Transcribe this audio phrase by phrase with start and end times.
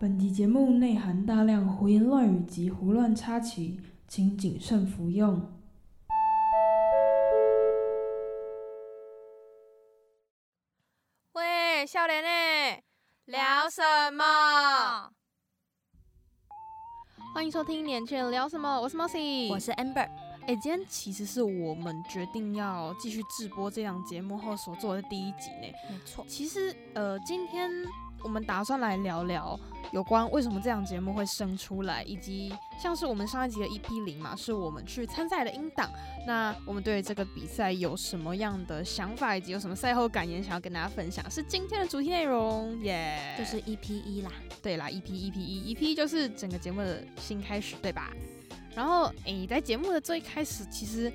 [0.00, 3.78] 本集节目内含大量胡言乱语及胡乱插旗，
[4.08, 5.38] 请谨慎服用。
[11.32, 12.82] 喂，笑脸呢？
[13.26, 13.82] 聊什
[14.12, 15.10] 么？
[17.34, 20.08] 欢迎收听《年轻人聊什么》，我是 Mossy，我是 Amber。
[20.46, 25.70] 哎，今天其实是我们决定要继续直播这档节目后所做的第一集呢。
[25.90, 27.70] 没错，其实呃，今天
[28.22, 29.58] 我们打算来聊聊
[29.92, 35.90] 有关为什么这档节目会生出来，以及像是我们上一集的 EP 零嘛，是我们去参赛的音档。
[36.26, 43.34] 那我们对这个比赛有什么样的想法，以及有什么赛后感言想要跟大家分享，是今天的主题内容耶。
[43.38, 44.30] 就是 EP 一啦，
[44.62, 48.10] 对啦，EP EP 一 EP 就是整个节目的新开始，对吧？
[48.74, 51.12] 然后，诶，在节目的最开始，其实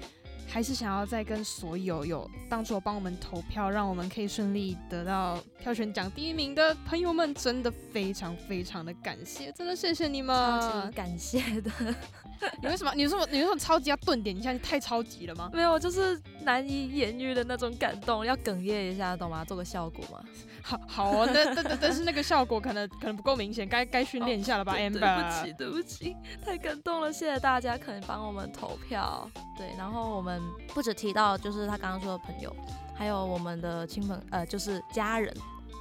[0.47, 11.71] 还是想要再跟所有有当初帮我们投票，让我们可以顺利得到票选奖第一名的朋友们，真的非常非常的感谢，真的谢谢你们，感谢的。
[12.61, 12.93] 你为什么？
[12.95, 15.49] 你说你说超级要顿点一下，你太超级了吗？
[15.53, 19.43] 没有，就是难以言喻的那种感动，要哽咽一下，懂吗？
[19.43, 20.23] 做个效果嘛。
[20.67, 29.29] 好好哦，但但但是那个效果可能可能不够明显，该该训练一下了吧？Amber，对不起，对不起，太感动了，谢谢大家，可能帮我们投票。
[29.55, 30.41] 对，然后我们
[30.73, 32.51] 不止提到就是他刚刚说的朋友，
[32.95, 35.31] 还有我们的亲朋呃，就是家人，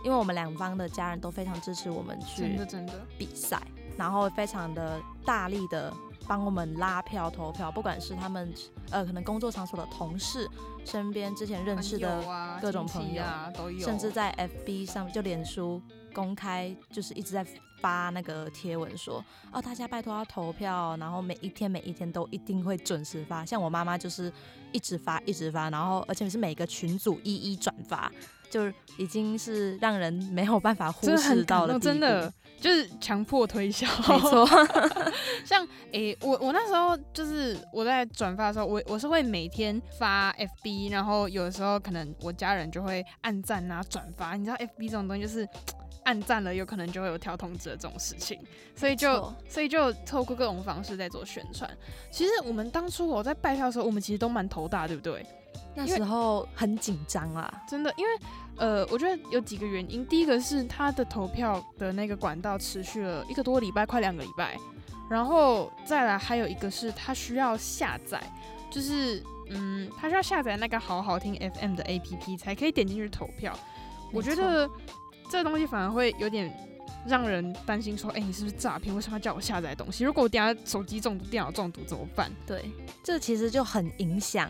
[0.05, 3.59] 因为我们两方的家人都非常支持我们去真的真的比赛，
[3.97, 5.91] 然后非常的大力的。
[6.27, 8.53] 帮我们拉票投票，不管是他们
[8.91, 10.49] 呃可能工作场所的同事，
[10.85, 12.23] 身边之前认识的
[12.61, 13.23] 各种朋友，
[13.55, 14.33] 都有，甚至在
[14.67, 15.81] FB 上就脸书
[16.13, 17.47] 公开，就是一直在
[17.81, 24.33] 发那个贴文说，哦大家拜托要投票，然后每一天每一天都一定会准时发，像我妈妈就是
[24.73, 28.11] 一直发一直发，然后而且是每个群组一一转发，
[28.49, 32.33] 就已经是让人没有办法忽视到了，真的。
[32.65, 34.49] 就是强迫推销，没错。
[35.45, 44.35] 像诶，我我那时候就是我在转发的时候，我我是会每天发 FB，然后有的时候可能我家人就会按赞啊转发。
[44.35, 45.47] 你知道 FB 这种东西就是
[46.05, 48.41] 按赞了，有可能就会有跳通知的这种事情，
[48.75, 51.71] 所以就所以就透过各种方式在做宣传。
[52.11, 55.27] 其实我们当初我在拜票的时候，我们其实都蛮头大，对不对？
[55.75, 58.11] 那时候很紧张啊，真的，因为。
[58.57, 60.07] 呃，我觉得有几个原因。
[60.07, 64.57] 第一个是他的投票的那个管道持续了一个多礼拜，快两个礼拜。
[65.11, 68.23] 然后再来还有一个是他需要下载，
[68.71, 69.21] 就是
[69.51, 73.59] 嗯，他需要下载那个好好听 FM 的 APP 才可以点进去投票。
[74.13, 74.71] 我觉得
[75.29, 76.57] 这个东西反而会有点
[77.09, 78.95] 让人担心，说，哎，你是不是诈骗？
[78.95, 80.05] 为什么要叫我下载东西？
[80.05, 82.31] 如果我等下手机中毒、电脑中毒怎么办？
[82.47, 82.71] 对，
[83.03, 84.49] 这其实就很影响。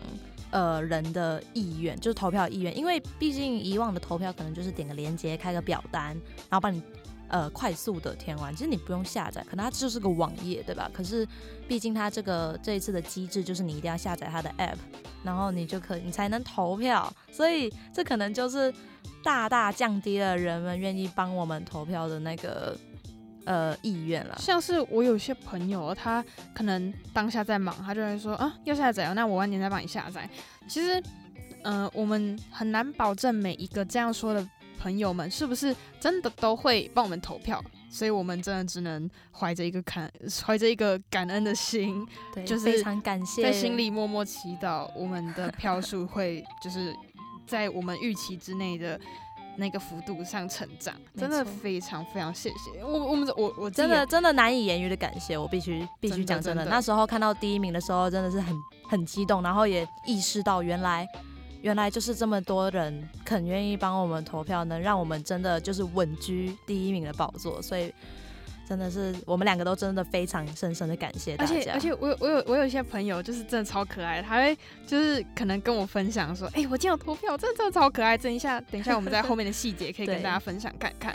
[0.54, 6.10] 呃，人的意愿就是投票意愿，因为毕竟以往的投票可能就是点个链接，开个表单，
[6.48, 6.80] 然后帮你
[7.26, 10.88] 呃快速的填完，其实你不用下载，可能它就是个网页，对吧？
[10.94, 11.26] 可是
[11.66, 14.76] 毕竟它这个这一次的机制就是你一定要下载它的 app，
[15.24, 18.72] 然后你就可你才能投票，所以这可能就是
[19.24, 22.78] 大大降低了人们愿意帮我们投票的那个。
[23.46, 26.24] 呃，意愿了，像是我有些朋友，他
[26.54, 30.28] 可能当下在忙，他就会说啊，要下载哦，那我晚点再帮你下载。
[30.66, 31.02] 其实，
[31.62, 40.10] 呃，我们很难保证每一个这样说的朋友们是不是真的都会帮我们投票，所以我们真的只能怀着一个感，
[40.46, 42.06] 怀着一个感恩的心，
[42.46, 46.96] 就是非常感谢，在心里默默祈祷我们的票数会就是
[47.46, 48.98] 在我们预期之内的。
[49.56, 52.82] 那个幅度上成长，真的非常非常谢谢。
[52.84, 58.56] 我，我们我我真的真的难以言喻的感谢，我必须必须讲真的，那时候看到第一名的时候真的是很
[58.88, 61.06] 很激动，然后也意识到原来
[61.62, 67.92] 原来就是这么多人肯愿意帮我们投票，能让我们真的就是稳居第一名的宝座，所以。
[68.68, 71.54] 真的是，我们两个都真的非常深深的感谢大家。
[71.54, 78.16] 而且而且，我有我有我有一些朋友，就是真的超可爱，他会就是可能跟我分享说，哎，我今天有投票，真的真的超可爱。
[78.16, 81.14] 等一下等一下，我们在后面的细节可以跟大家分享看看。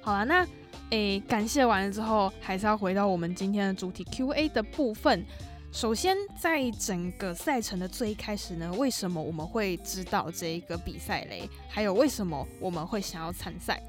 [0.00, 0.46] 好了，那
[0.90, 5.24] 诶，感谢完了之后，还是要回到我们今天的主题 Q&A 的部分。
[5.72, 11.48] 首先，在整个赛程的最开始呢，为什么我们会知道这一个比赛嘞？
[11.68, 13.80] 还有为什么我们会想要参赛？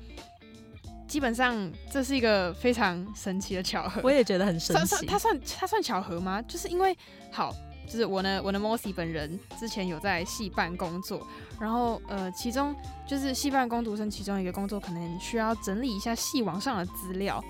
[1.11, 5.05] 基本上这是一个非常神奇的巧合，我也觉得很神奇。
[5.05, 6.41] 它算它算巧合吗？
[6.43, 6.97] 就是因为
[7.29, 7.53] 好，
[7.85, 11.27] 就是我呢，我的 Mossy 本人之前有在戏办工作，
[11.59, 12.73] 然后呃，其中
[13.05, 17.43] 就是戏办工读生其中一个工作，可能需要整理一下戏网上的资料。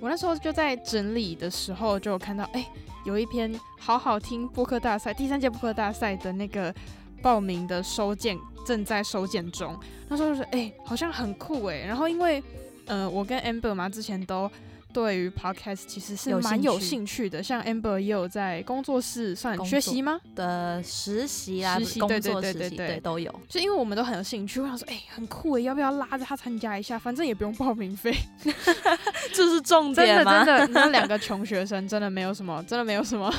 [0.00, 2.66] 我那时候就在整理的时候，就有看到哎，
[3.04, 6.74] 有一篇好好听播客大赛第三届播客大赛的那个
[7.22, 9.78] 报名的收件正在收件中。
[10.08, 12.42] 那时候就是哎，好像很酷哎，然后因为。
[12.86, 14.50] 呃，我跟 Amber 嘛，之前都
[14.92, 20.20] 对于 podcast 其实是有蛮有兴趣的，像 Amber 也有在工作室算学习吗？
[20.36, 23.34] 的实习啊，实习工对对对作实习对对都有。
[23.48, 26.96] 就因为我们都很有兴趣，我想说，哎、很酷诶，要不要拉着他参加一下？
[26.98, 28.14] 反正也不用报名费，
[29.34, 30.44] 这是重真的点吗？
[30.44, 33.32] 真的，你知道两 个穷学生真的没有什么，真的没有什么，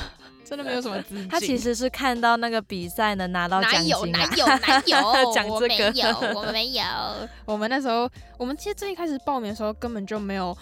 [0.48, 1.28] 真的没有什么资金。
[1.28, 6.84] 他其实是看到那个比赛能拿到奖有金啊，哪有哪有， 讲我没这个有，我们没有。
[7.44, 8.08] 我们那时候，
[8.38, 10.56] 我们其实最一开始报名的时候根本就没有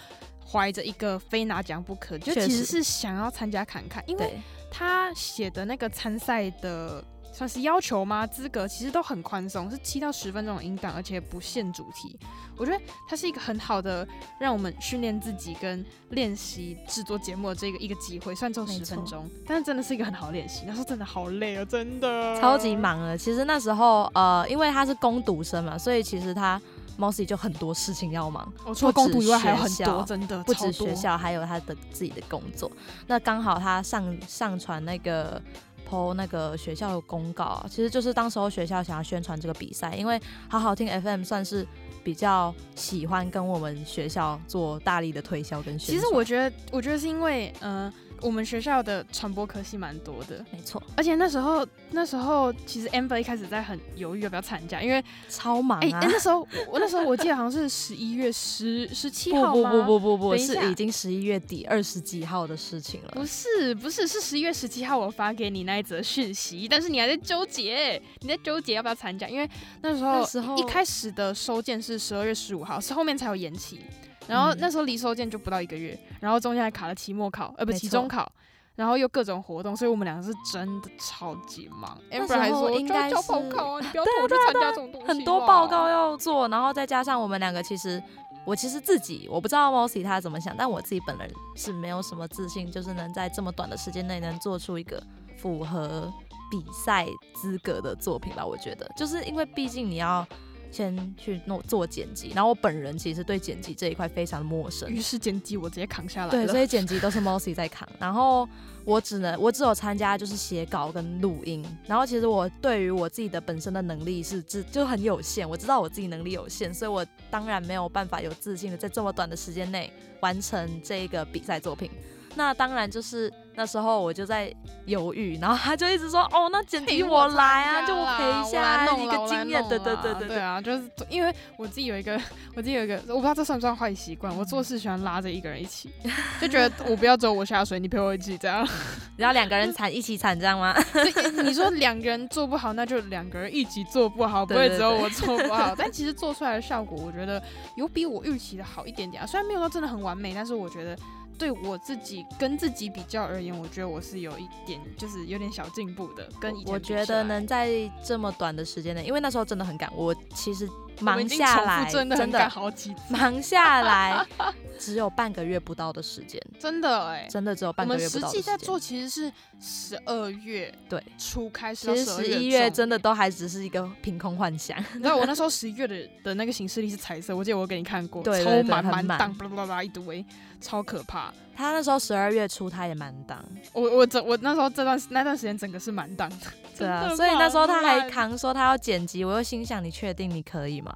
[0.45, 4.39] 怀着一个非拿奖不可，就其实是想要参加看看，因为，
[4.71, 7.03] 他写的那个参赛的
[7.35, 8.25] 算是要求吗？
[8.25, 12.17] 资格其实都很宽松，是七到十分钟的音档，而且不限主题。
[12.55, 14.07] 我觉得它是一个很好的
[14.39, 18.33] 让我们训练自己跟练习制作节目的这个一个机会。
[18.33, 20.63] 虽然只有十分钟，但是真的是一个很好的练习。
[20.65, 22.73] 那时候真的好累哦，真的 超级。
[22.73, 23.17] 忙了。
[23.17, 26.61] 其实那时候呃，因为他是攻读生嘛，所以其实他
[26.97, 32.71] Mossy 就很多事情要忙，我除了不止攻读以外还有很多，真的不止学校，还有他的自己的工作。
[33.07, 35.41] 那刚好他上上传那个。
[35.85, 41.65] 抛那个学校的公告，其实就是当时候学校想要宣传这个比赛，因为好好听 FM 算是
[42.03, 45.97] 比较喜欢跟我们学校做大力的推销跟宣传。
[45.97, 47.91] 其实我觉得，我觉得是因为，呃，
[48.25, 55.99] 我们学校的传播科系蛮多的，没错，而且那时候，那时候其实 Amber 一开始在很犹豫要不要参加，因为，超忙哎、啊！
[56.01, 59.71] 哎那时候我我那时候我记得好像是十一月十十七不不号吗？
[59.85, 63.11] 不不不不，等一下是已经十一月底二十几号的事情了。
[63.11, 69.47] 不是不是是十一月十七号我发给你那一则讯息，但是你还在纠结，你在纠结要不要参加，因为
[69.81, 73.81] 那时候那时候一开始的收件是十二月十五号，是后面才有延期，
[74.27, 78.31] 然后嗯那时候离收件就不到一个月，然后中间还卡了期末考，呃不期中考。
[78.75, 81.97] 然后又各种活动，所以我们两个是真的超级忙。
[82.11, 83.15] 那 Amber 时还说候应该是
[83.49, 85.07] 告啊，你不要 拖我去参加这种东西。
[85.07, 85.87] 很多报告。
[85.87, 88.03] 要做，然后再加上我们两个，其实
[88.43, 95.01] 我其实自己我不知道 Mossy 他怎么想，但我自己本人是没有什么自信，就是能在这么短的时间内能做出一个
[95.37, 96.11] 符合
[96.51, 98.45] 比赛资格的作品吧。
[98.45, 100.27] 我觉得，就是因为毕竟你要
[100.75, 106.51] 先去弄做剪辑，然后我本人其实对剪辑这一块非常的陌生于，是剪辑我直接扛下来对，了。
[106.51, 108.45] 所以剪辑都是 Mossy 在扛，然后
[108.83, 119.89] 我只能我只有参加就是写稿跟录音，然后其实我对于我自己的本身的能力是知就很有限，我知道我自己能力有限，所以我当然没有办法有自信的在这么短的时间内
[120.19, 121.89] 完成这个比赛作品。
[122.35, 124.53] 那当然就是那时候我就在
[124.85, 132.19] 犹豫，然后他就一直说哦，那剪辑我参来啊，就我陪一下来弄一个经验，对对对对对啊，就是因为我自己有一个，
[132.55, 135.89] 我自己有一个，我不知道这算不算坏习惯，我做事喜欢拉着一个人一起，
[136.39, 138.67] 就觉得我不要只有我下水，你陪我一起这样。
[139.17, 140.75] 然后两个人惨一起惨这样吗？
[141.43, 145.73] 你说两个人做不好，那就两个人一起做不好，不会只有我做不好。
[145.77, 147.41] 但其实做出来的效果，我觉得
[147.77, 149.25] 有比我预期的好一点点啊。
[149.25, 150.97] 虽然没有到真的很完美，但是我觉得
[151.37, 156.27] 对我自己跟自己比较而言，我觉得我是有一点就是有点小进步的。
[156.39, 160.67] 跟以前我觉得能在这么短的时间内，因为那时候真的很赶，我其实
[160.99, 164.25] 忙下来真的真的赶好几次，忙下来
[164.79, 168.41] 只有半个月不到的时间， 真的哎、真的只有半个月不到的时间。
[168.41, 180.25] 际在做其实是十二月对初开始其到实十十一月真的都还只是一个凭空幻想，你知道我那时候十一月的的那个行事历是彩色，我记得我给你看过，对对对超满很满满档，巴拉巴拉一堆，
[180.61, 181.33] 超可怕。
[181.55, 186.47] 他那时候十二月初他也蛮当，我我整我那时候这段那段时间整个是满档的，
[186.77, 190.93] 对啊， 所以那时候他还扛说他要剪辑，我又心想你确定你可以吗？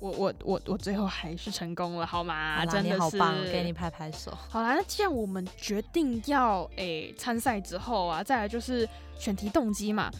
[0.00, 2.56] 我我我我最后还是成功了，好吗？
[2.58, 4.30] 好真的是你好棒，给你拍拍手。
[4.50, 8.86] 好啦，那既然我们决定要诶参赛之后啊，再来就是
[9.18, 10.10] 选题动机嘛。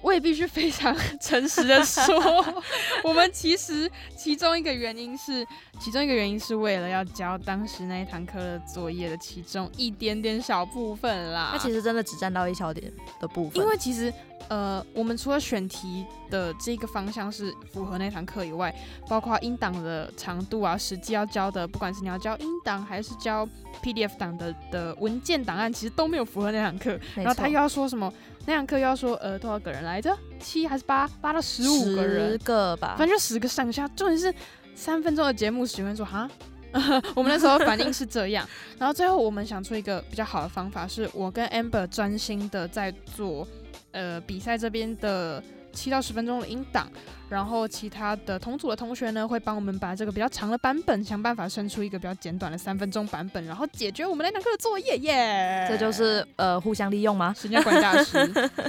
[0.00, 2.14] 我也必须非常诚实的说，
[3.02, 5.46] 我们其实其中一个原因是，
[5.80, 11.50] 其中一个原因是为了要交当时那一堂课的作业的其中一点点小部分啦。
[11.52, 14.12] 它其实真的只占到一小点的部分，因为其实
[14.48, 18.74] 呃，我们除了选题的这个方向是符合那堂课以外，
[19.08, 23.46] 包括音档的长度啊，实际要交的，不管是你要交音档还是交
[23.82, 26.98] PDF 档的的文件档案，其实都没有符合那堂课。
[27.16, 28.12] 然后他又要说什么？
[28.48, 30.16] 那堂课又要说呃多少个人来着？
[30.40, 31.06] 七还是八？
[31.20, 33.86] 八到十五个人十，个吧反，正就十个上下。
[33.88, 34.34] 重点是
[34.74, 36.26] 三分钟的节目，十分钟说哈。
[37.14, 38.48] 我们那时候反应是这样，
[38.80, 43.46] 然后最后我们想出一个比较好的方法，是我跟 Amber 专心的在做
[43.92, 45.42] 呃比赛这边的
[45.74, 46.90] 七到十分钟的音档，
[47.28, 55.66] 然后其他的同组的同学呢，会帮我们把这个比较长的版本想办法生出一个比较简短的三分钟版本，然后解决我们那堂课的作业耶。
[55.68, 57.34] 这就是呃互相利用吗？
[57.38, 58.16] 时间管理大师，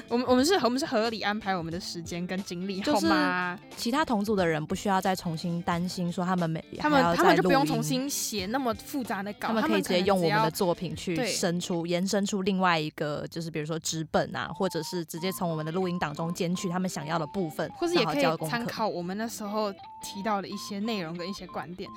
[0.09, 3.59] 我们我们是我们是合理安排我们的时间跟精力， 就是好吗？
[3.77, 10.51] 其他同组的人不需要再重新担心说他们每他们他们就不用重重新写那么复杂的稿，他他们可以直接用我们的的。
[10.51, 18.48] 作品去生出、延伸出另外一个，就是比如说纸本啊，或者是直接从我们的录音档中剪取他们想要的部分，或者也可以。
[18.49, 21.89] 参考我们那时候提到的一些内容跟一些观点。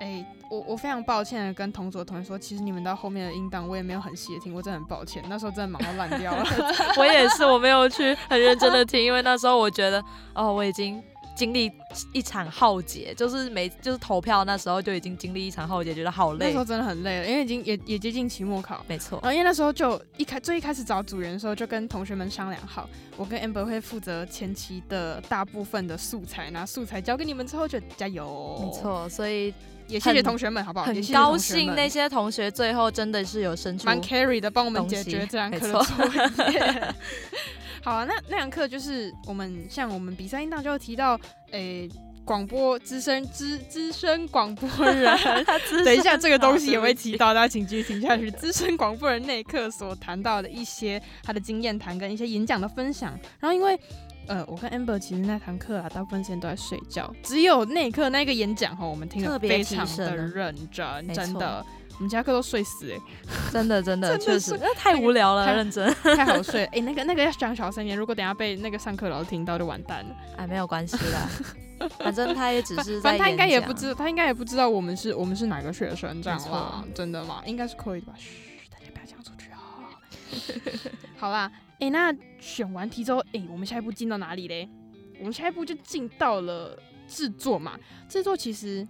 [0.00, 6.44] 哎、我我非常抱歉的跟同组的同学说，其实你们到后面的音档我也没有很细的听，我真的很抱歉，那时候真的忙到烂掉了。
[6.98, 11.00] 我也是，我没有去很认真的听，因为那时候我觉得，哦，我已经
[11.34, 11.72] 经历
[12.12, 16.58] 一场浩劫，就是每就是投票那时候就已经经历一场浩劫，觉得好累那时。
[16.58, 18.84] 候真的很累了，因为已经也也接近期末考。
[18.86, 28.58] 没错然，后因为那时候就一开最一开始找组员的时候，就跟同学们商量好，我跟 Amber 会负责前期的大部分的素材，拿素材交给你们之后就加油。
[28.62, 29.52] 没，错，所以
[29.88, 30.86] 也谢谢同学们，好不好？
[30.86, 36.94] 很谢谢高兴那些同学最后真的是有生出蛮 carry 的，帮我们解决这样课的。
[37.82, 41.18] 好啊，那那堂课就是我们像我们比赛音档就有提到，
[41.50, 41.88] 诶、
[42.24, 45.18] 广播资深资资深广播人，
[45.84, 48.30] 等一下这个东西也会提到，大家请继续听下去。
[48.30, 53.78] 资深广播人那一课所谈到的一些他的经验谈跟一些演讲的分享，然后因为。
[54.28, 61.66] 呃，我跟 Amber 其实那堂课啊，大部分时间都在睡觉，只有那一课那个演讲哈，我们听得非常的认真，真的。
[61.96, 62.98] 我们其他课都睡死哎、
[63.52, 65.92] 真的真的 真的确是实，那太无聊了，太认真。
[66.02, 66.70] 太好睡了。
[66.74, 70.16] 哎、那个那个要讲小声一点，如果等下被那个上课老师听到就完蛋了。
[70.36, 71.28] 哎，没有关系啦，
[71.98, 77.42] 反正他也只是在反正他应该也不知，他应该也不知道我们是我们是哪个学生这样没啦，真的吗？
[77.46, 78.14] 应该是可以的吧？
[78.18, 78.30] 嘘，
[78.70, 79.58] 大家不要讲出去啊。
[81.16, 84.68] 好啦，哎、那选完题之后，哎、我们下一步进到哪里嘞？
[85.18, 87.78] 我们下一步就进到了制作嘛。
[88.08, 88.86] 制作其实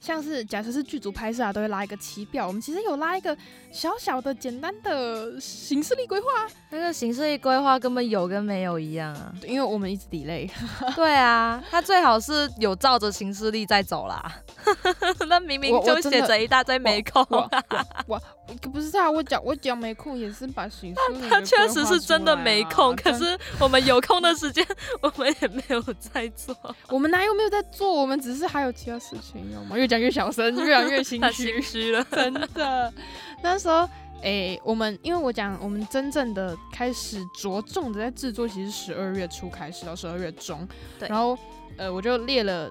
[0.00, 2.46] 像是假设是剧组拍摄啊，都会拉一个期表。
[2.46, 3.36] 我们其实有拉一个
[3.70, 6.26] 小小的、简单的行事力规划，
[6.70, 9.30] 那个行事力规划根本有跟没有一样啊。
[9.46, 10.50] 因为我们一直 delay。
[10.96, 14.40] 对啊，他最好是有照着行事力在走啦。
[15.28, 17.38] 那明明就写着一大堆没空我
[17.68, 22.96] 啊，我我不是啊，我讲我讲没空也是把行事历他 确实是真的没空。
[22.96, 24.66] 可是我们有空的时间，
[25.02, 26.56] 我们也没有在做。
[26.88, 27.92] 我们哪有没有在做？
[27.92, 29.76] 我们只是还有其他事情，要吗？
[29.76, 32.02] 越讲越小声，越讲越心 太虚心，虚了。
[32.10, 32.92] 真的。
[33.42, 33.86] 那时候，
[34.22, 40.66] 诶、我们因为我讲，我们真正的开始着重的在制作，其实十二月初开始到十二月中，
[40.98, 41.36] 对然后
[41.76, 42.70] 呃，我就列了。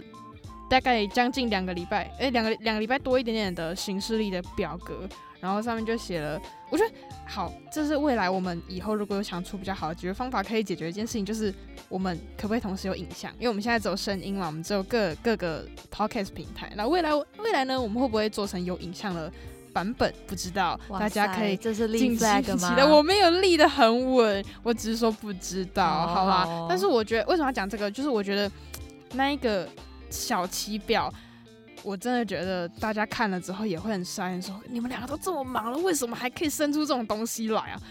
[0.69, 5.09] 大概将近两个礼拜，诶、两个两个礼拜多一点点的行事历的表格，
[5.39, 6.93] 然后上面就写了，我觉得
[7.27, 11.53] 好，这是未来我们以后如果有想出比较好的解决方法，可以解决一件事情，就是
[11.87, 13.31] 我们可不可以同时有影像？
[13.33, 16.71] 因为我们现在只有声音嘛，我们只有各各个 podcast 平台。
[16.75, 19.31] 那未来未来呢，我们会不会做成有影像的
[19.73, 20.13] 版本？
[20.27, 22.85] 不知道，大家可以塞这是立敬请 flag 吗？
[22.85, 26.45] 我没有立得很稳，我只是说不知道，哦好啦。
[26.45, 28.51] 好哦但是我觉得为什么要讲这个，就是我觉得
[29.13, 29.67] 那一个
[30.09, 31.11] 小旗表。
[31.83, 37.81] 我真的觉得大家看了之后也会很傻眼，说你们两个都这么忙了，为什么还可以生出这种东西来啊？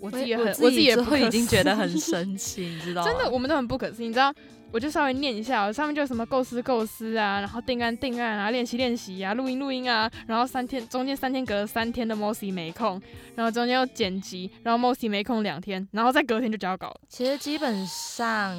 [0.00, 3.08] 我自己也很，我自己也不可之后已经觉得很生 气，你知道吗？
[3.10, 4.06] 真的，我们都很不可思议。
[4.06, 4.32] 你知道，
[4.70, 13.02] 我就稍微念一下哦，上面就什么构思构思啊，然后定案定案啊，练习练习啊，录音录音啊，然后三天中间三天隔了三天的 Mossy 没空，
[13.34, 17.00] 然后中间又剪辑，然后 Mossy 没空两天，然后再隔天就交稿了。
[17.08, 18.56] 其实基本上，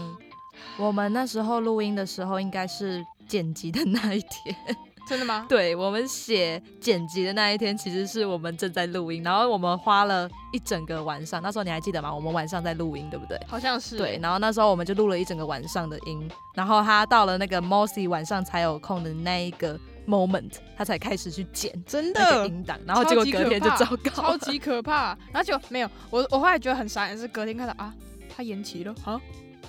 [0.78, 4.54] 我们那时候录音的时候，应该是剪辑的那一天。
[5.08, 5.44] 真的吗？
[5.50, 11.42] 对我们写剪辑的那一天，其实是我们正在录音，然后我们花了一整个晚上。
[11.42, 12.14] 那时候你还记得吗？
[12.14, 13.40] 我们晚上在录音，对不对？
[13.48, 22.48] 好像是对，，然后那时候我们就录了一整个晚上的音，然后他到了那个 Mossy 晚上才有空的那一个 moment，他才开始去剪真那个的。
[22.48, 24.12] 音档，然后结果隔天就糟糕。
[24.12, 27.92] 超级可怕，然后就没有我，我后来觉得很傻眼，是隔天看到啊，
[28.36, 29.20] 他延期了啊，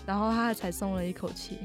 [0.05, 1.57] 然后他才松了一口气。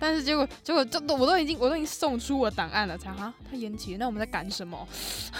[0.00, 4.88] 但是结果结果这都我都已经我都已经送出我档案了，才哈他延期，那我们在赶什么？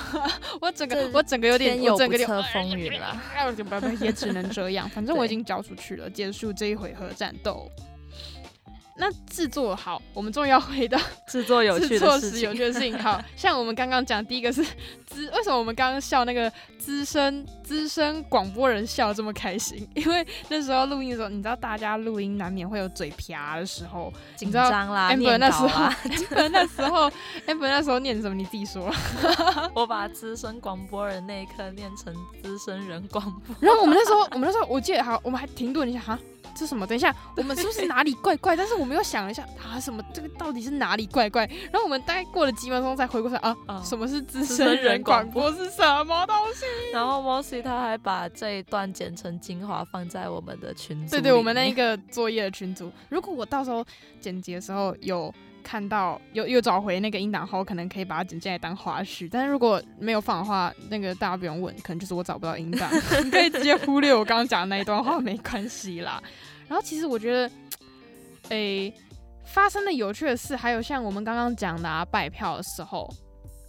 [0.61, 3.21] 我整个我整个有点有整个有风云啦。
[3.35, 4.88] 哎，不不不，也只能这样。
[4.90, 7.71] 反正我已经交出去了，结束这一回合战斗。
[9.00, 12.97] 那制作好，我们终于要回到 制作有趣的事情，时有趣的事情。
[12.99, 14.62] 好 像我们刚刚讲，第一个是
[15.07, 19.88] 资，为什么我们刚刚笑那个资深资深广播人笑得这么开心？
[19.97, 24.12] 因为那时候录音的时候，你知道大家录音难免会有嘴瓢的时候。
[24.37, 27.11] 紧张啦，Amber 那时候，，amber 那时候
[27.47, 28.35] ，amber 那时候念什么？
[28.35, 28.92] 你自己说。
[29.75, 33.57] 我把资深广播人那一刻念成资深人广播。
[33.61, 36.19] 然后我们那时候，我们那时候，我记得好，我们还停顿一下哈，
[36.61, 36.87] 这什么？
[36.87, 38.55] 等一下，我们是不是哪里怪怪？
[38.55, 40.05] 但是我们又想了一下，啊，什么？
[40.12, 41.47] 这个到底是哪里怪怪？
[41.73, 46.67] 然后我们大概过了几分钟才回过神啊啊，什么是资深人广播是什么东西？
[46.93, 52.93] 然后 Mossy 他还把这一段剪成精华放在我们的群组，对对，我们那一个作业的群组。
[53.09, 53.83] 如果我到时候
[54.21, 55.33] 剪辑的时候有。
[55.62, 59.29] 看到又又找回那个音档后，可能可以把它剪进来当花絮。
[59.31, 62.90] 但是如果没有放的话，那个大家不用问，可能就是我找不到音档，
[63.23, 66.21] 你可以直接忽略我刚刚讲的那一段话，没关系啦。
[66.71, 67.50] 然后其实我觉得，
[68.50, 68.95] 诶，
[69.45, 73.12] 发生的有趣的事，还有像我们刚刚讲的啊，拜票的时候，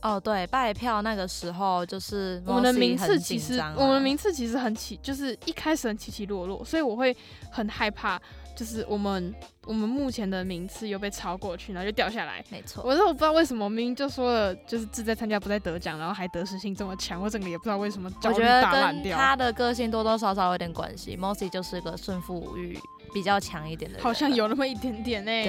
[0.04, 7.18] 哦对，拜票那个时候就是我们的名次其实我们名次其实很起，就是一开始很起起落落，所以我会
[7.50, 8.22] 很害怕。
[8.56, 9.34] 就是我们
[9.66, 12.44] 我们目前的名次又被超过去，然后就掉下来。
[12.50, 18.12] 没错，我说我不知道为什么，明明就说了就是志在参加不在得奖，然后还得失心这么强，我整个也不知道为什么。
[18.24, 21.18] 我觉得跟他的个性多多少少有点关系。
[21.18, 22.78] Mossy 就是个胜负欲
[23.14, 25.44] 比较强一点的，好像有那么一点点诶。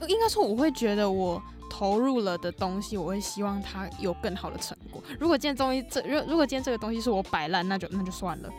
[0.00, 5.02] 对，应该说我会觉得我投入了的东西，我会希望他有更好的成果。
[5.18, 8.50] 如果今天东西这如如果今天这个东西是我摆烂，那就那就算了。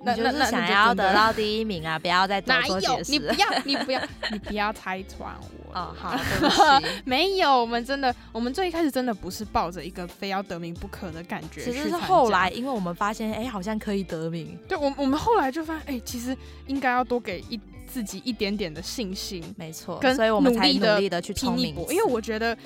[0.00, 1.98] 你就是想要得到第一名啊！
[1.98, 3.10] 不要再多做解释。
[3.12, 4.00] 你不要， 你不要，
[4.30, 5.74] 你不要拆穿我。
[5.74, 6.92] 哦，好，对不起。
[7.04, 11.64] 没有，我们真的，我们最一开始真的不是抱着一个非要得名不可的感觉。
[11.64, 14.56] 其实是后来，因为我们发现，哎，好像可以得名。
[14.68, 16.36] 对，我我们后来就发现，哎，其实
[16.66, 19.42] 应该要多给一自己一点点的信心。
[19.56, 21.92] 没错，跟所以我们才努力的去拼一搏。
[21.92, 22.56] 因为我觉得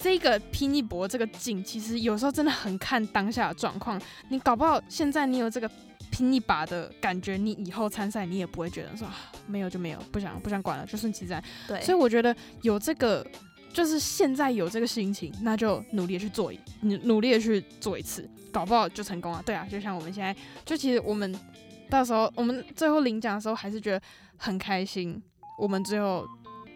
[0.00, 4.00] 这个拼一搏这个劲，其实有时候真的很看当下的状况。
[4.30, 5.70] 你搞不好现在你有这个。
[6.10, 9.06] 拼一把的感觉，你以后参赛你也不会觉得说
[9.46, 11.42] 没有就没有，不想不想管了，就顺其自然。
[11.68, 13.26] 对，所以我觉得有这个，
[13.72, 19.42] 就是现在有这个心情，那就努力去做一，努努力的去做一次，搞不好就成功了。
[19.44, 20.34] 对啊，就像我们现在，
[20.64, 21.38] 就其实我们
[21.90, 24.00] 到时候我们最后领奖的时候，还是觉得
[24.36, 25.22] 很开心。
[25.58, 26.26] 我们最后，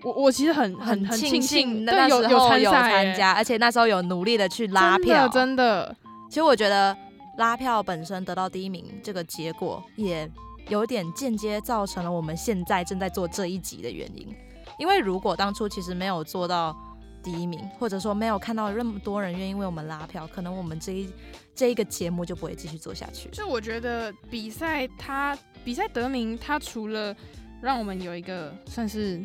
[0.03, 5.97] 我我其实很很很庆幸，那有有有参加，而且那时候有努力的去拉票，真的。
[6.29, 6.97] 其实我觉得。
[7.41, 10.31] 拉票本身得到第一名，这个结果也
[10.69, 14.29] 有点间接造成了我们现在正在做这一集的原因。
[14.79, 16.77] 因为如果当初其实没有做到
[17.23, 21.11] 第一名，或者说没有看到那么多人愿意为我们拉票，可能我们这一
[21.55, 23.31] 这一个节目就不会继续做下去。
[23.31, 27.17] 就我觉得比赛它比赛得名，它除了
[27.63, 29.19] 让我们有一个算是。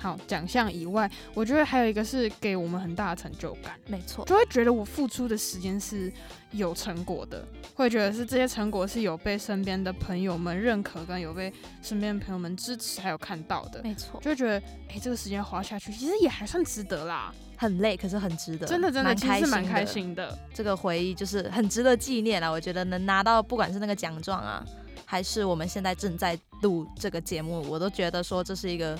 [0.00, 3.78] 好奖项以外，我觉得还有一个是给我们很大的成就感。
[3.86, 6.10] 没错，就会觉得我付出的时间是
[6.52, 13.82] 有成果的，会觉得是这些成果是有被身边的朋友们认可，跟有被身边的朋友们支持，还有看到的。
[13.82, 14.58] 没错，就会觉得
[14.88, 17.30] 哎，这个时间花下去，其实也还算值得啦。
[17.58, 18.66] 很累，可是很值得。
[18.66, 20.38] 真的真的，其实蛮开心的。
[20.54, 22.48] 这个回忆就是很值得纪念啊！
[22.48, 24.64] 我觉得能拿到，不管是那个奖状啊，
[25.04, 28.98] 还是我们现在正在录这个节目，我都觉得说这是一个。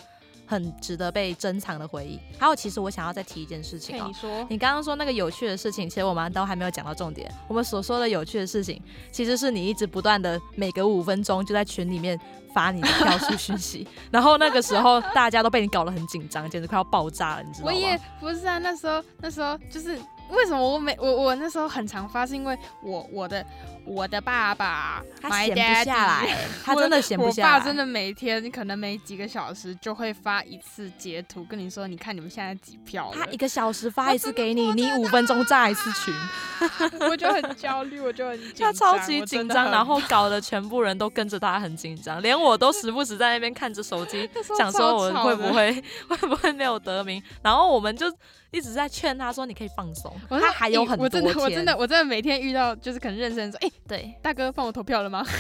[0.50, 2.18] 很值得被珍藏的回忆。
[2.36, 4.04] 还有，其实我想要再提一件事情啊。
[4.08, 7.32] 你说，你刚刚说那个有趣的事情，其实我们都还没有讲到重点。
[7.46, 8.82] 我们所说的有趣的事情，
[9.12, 12.18] 其实是你一直不断的每隔五分钟就在群里面
[12.52, 17.72] 发你的 票数讯息，然后那个时候大家都被你搞得很紧张，简直快要爆炸了，你知道吗？
[17.72, 19.96] 我也不是啊，那时候那时候就是
[20.30, 23.46] 为什么我每我我那时候很常发，是因为我我的。
[23.84, 27.54] 我的爸爸，他闲不下来， 他真的闲不下来。
[27.54, 33.10] 我爸真的每天可能每几个小时就会发一次截图，跟你说，你看你们现在几票。
[33.14, 36.14] 他一个小时发一次给你，你五分钟炸一次群。
[37.08, 38.72] 我就很焦虑，我就很紧张。
[38.72, 45.72] 他超级紧张，然后搞得全部人都跟着他很紧张， 连我都时不时在那边看着手机，想说我会不会
[46.08, 47.22] 会不会没有得名。
[47.42, 48.06] 然后我们就。
[48.52, 55.24] 一直在劝他说：“你可以放松。”他还有很多我真的，我真的，我真的每天遇到就是可能认识人说：“哎，对，大哥放我投票了吗？”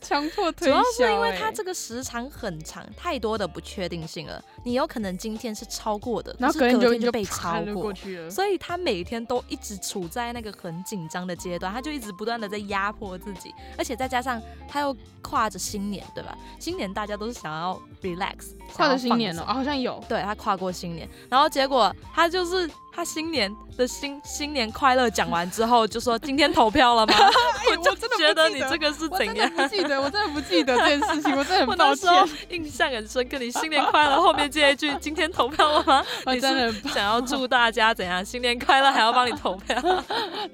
[0.00, 4.42] 强迫推销，主要是因为他这个时长很长，太多的不确定性了。
[4.64, 8.28] 你有可能今天是超过的，然后隔天就被超过去了。
[8.28, 16.36] 所以他每天都一直处在那个很紧张的阶段，他就一直不断的在压迫自己，而且再加上他又跨着新年，对吧？
[16.58, 22.68] 新年大家都是想要 relax，跨着新年哦，好像有，对他跨过新年，然后结果他就是。
[22.94, 27.14] 他新年的新新年快乐讲完之后，就说今天投票了吗？
[27.78, 29.50] 我真的觉得你这个是怎样？
[29.56, 32.12] 不记得，我真的不记得这件事情， 我真的很抱歉。
[32.50, 36.04] 印象很深刻，你新年快乐后面接一句今天投票了吗？
[36.32, 40.04] 你真的想要祝大家怎样新年快乐，还要帮你投票。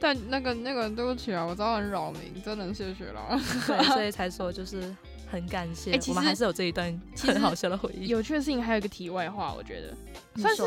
[0.01, 3.40] 但那个那个对不起啊，我真的很扰民，真的谢谢了。
[3.66, 4.94] 对，所以才说就是
[5.29, 8.07] 很感谢，我们还是有这一段很好笑的回忆。
[8.07, 10.62] 有趣的事情还有一个题外话，我觉得算是。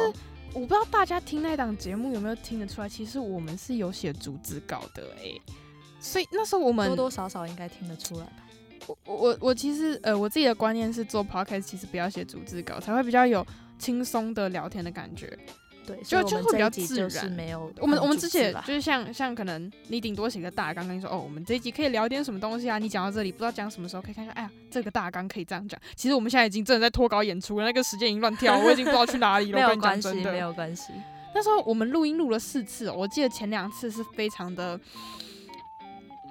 [0.54, 5.40] 我不知道大家听那档节目有没有听得出来，其实我们是有写逐字稿的哎，
[6.00, 8.34] 所以那时候我们多多少少应该听得出来吧。
[8.88, 13.46] 我我我其实呃，我自己的观念是做 podcast 其实不要写逐字稿，才会比较有
[13.80, 15.38] 轻松的聊天的感觉。
[15.86, 17.32] 对，就就会比较自然。
[17.32, 22.78] 没有我们我们之前就是像像可能你顶多写个大纲，跟你说哦，我们这一集可以聊点什么东西啊？
[22.78, 25.80] 你讲到这里不知道讲什么时候可以看看，哎呀，这个大纲可以这样讲。
[25.96, 29.58] 其实我们现在已经真的在脱稿演出了，那个时间已经乱跳，我已经不知道去哪里了。
[29.60, 30.94] 没有关系，没有关系。
[31.34, 34.80] 那时候我们录音录了四次，我记得前两次是非常的。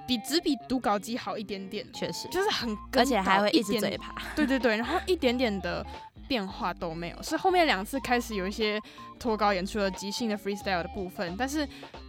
[0.07, 4.13] 比只比读稿机好一点点，确实就是很，而且还会一直嘴爬。
[4.35, 5.85] 对对对，然后一点点的
[6.31, 8.81] 变化都没有，是后面两次开始有一些
[9.19, 11.35] 脱稿演出的即兴的 freestyle 的部分。
[11.37, 11.67] 但是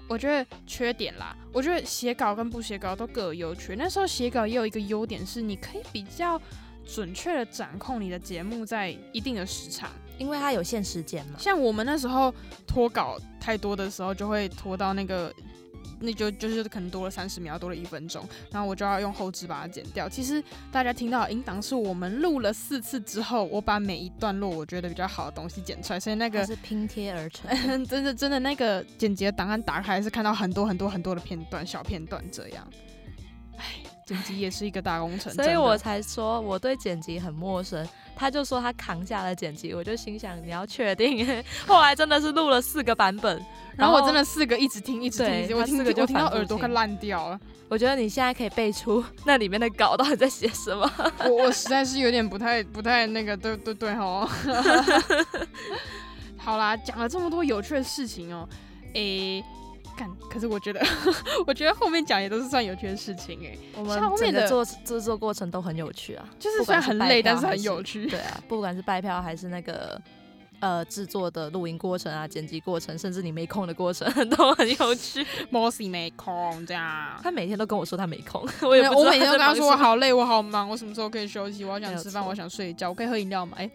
[0.09, 3.75] 我觉得缺点啦，我觉得写稿跟不写稿都各有优缺。
[3.75, 6.41] 那时候写稿也有一个优点是，你可以比较
[6.87, 11.41] 准确的掌控你的节目在一定的时长，因为它有限时间嘛。
[11.41, 12.33] 像我们那时候
[12.65, 15.35] 脱稿太多的时候，就会拖到那个。
[16.03, 20.09] 那就就是可能多了三十秒，多了一分钟，然后我就要用后置把它剪掉。
[20.09, 27.51] 其实大家听到音档是我们录了四次之后，我把每一段落我觉得比较好的东西剪出来，所以那个是拼贴而成。
[27.87, 32.69] 真的真的那个剪辑的档案打开是看到很多很多很多的片段，小片段这样。
[33.57, 33.65] 唉，
[34.07, 37.89] 剪辑也是一个大工程，所以我才说我对剪辑很陌生。
[38.15, 41.27] 他就说他扛下了剪辑，我就心想你要确定。
[41.67, 43.45] 后来真的是录了四个版本。
[43.75, 47.41] 然后我真的四个一直听，一直听，我听我听到耳朵快烂掉了。
[47.69, 50.89] 我觉得你现在可以背出那里面的稿到底在写什么。
[51.25, 54.29] 我我实在是有点不太不太那个，对对对哦。
[56.37, 58.47] 好啦，讲了这么多有趣的事情哦，
[58.93, 59.43] 诶，
[60.03, 60.81] 干，可是我觉得，
[61.47, 63.59] 我觉得后面讲也都是算有趣的事情诶。
[63.77, 68.07] 我们整个做制作过程都很有趣啊，就是虽然很累，但是很有趣。
[68.07, 70.01] 对啊，不管是拜票还是那个。
[70.61, 75.27] 呃，制作的录音过程啊，剪辑过程，甚至你没空的过程 都很有趣。
[75.51, 81.65] Mossy 没空这样，他每天都跟我说他没空，我也我每天都跟他说我好累，我好忙，我什么时候可以休息？
[81.65, 83.57] 我好想吃饭，我想睡觉，我可以喝饮料吗？
[83.59, 83.69] 哎，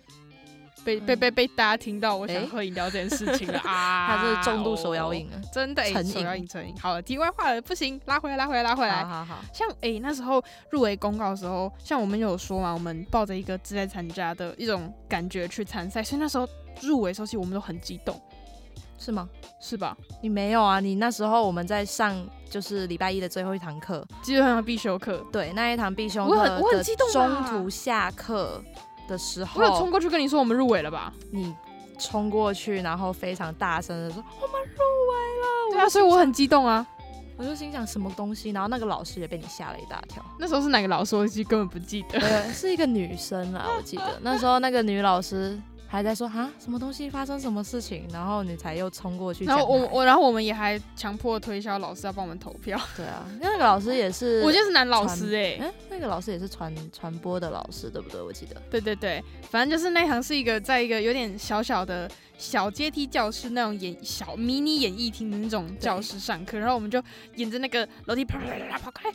[0.88, 4.08] 被被被被大家听到我想喝饮料这件事情了 啊！
[4.08, 6.74] 他是重度手摇饮啊，真的手摇饮成瘾。
[6.80, 9.04] 好了，题外话了，不行，拉回来，拉回来，拉回来。
[9.04, 9.40] 好好好。
[9.52, 16.48] 像哎，那时候入围公告的时候，像我们有说嘛，我们抱着一个志在参加的一种感觉去参赛，所以那时候。
[16.84, 18.22] 入围时候，其实我们都很激动，
[19.00, 19.28] 是吗？
[19.60, 19.98] 是吧？
[20.22, 20.80] 你没有啊？
[20.80, 22.16] 你那时候我们在上
[22.48, 25.26] 就是礼拜一的最后一堂课，基本上必修课。
[25.32, 27.12] 对，那一堂必修课，我很我很激动。
[27.12, 28.64] 中途下课
[29.08, 31.14] 的时候，我有冲过去跟你说我们入围了吧？
[31.32, 31.56] 你
[32.00, 34.78] 冲过去，然后非常大声的说我们入
[35.12, 35.74] 围了。
[35.74, 36.86] 对啊，所以我很激动啊。
[37.38, 40.24] 我就心想什么东西，然后那个老师也被你吓了一大跳。
[40.40, 41.16] 那时候是哪个老师？
[41.16, 42.20] 我其实根本不记得。
[42.20, 45.60] 对，是一个女生啊，我记得那时候那个女老师。
[45.88, 49.46] 还在说啊，什么东西发生什么事情，然后你才又冲过去。
[49.46, 52.80] 然后我我，然后我们也还强迫推销老师要帮我们投票。
[52.98, 58.22] 对啊，那个老师也是，我记得是男老师哎，哎，那个老师也是传传播的老师，对不对？
[58.22, 58.62] 我记得。
[58.70, 67.02] 对对对，反正就是那行是一个在一个有点小小的小阶梯教室那种演小迷你演艺厅的那种教室上课，然后我们就
[67.36, 68.38] 沿着那个楼梯跑
[68.82, 69.10] 跑开。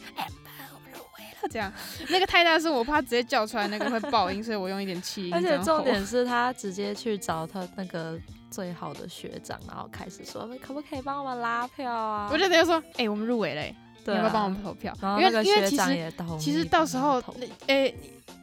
[1.50, 1.72] 这样，
[2.09, 5.35] 那个太大声，我怕直接叫出来，那个会爆音，所以我用一点气音。
[5.35, 8.18] 而且重点是他直接去找他那个
[8.50, 12.28] 最好的学长，然后开始说，可不可以帮我们拉票啊？
[12.33, 13.74] 我就直接说，哎，我们入围嘞，
[14.07, 14.94] 要不要帮我们投票？
[15.18, 17.22] 因为因为其实其实到时候，
[17.66, 17.92] 哎，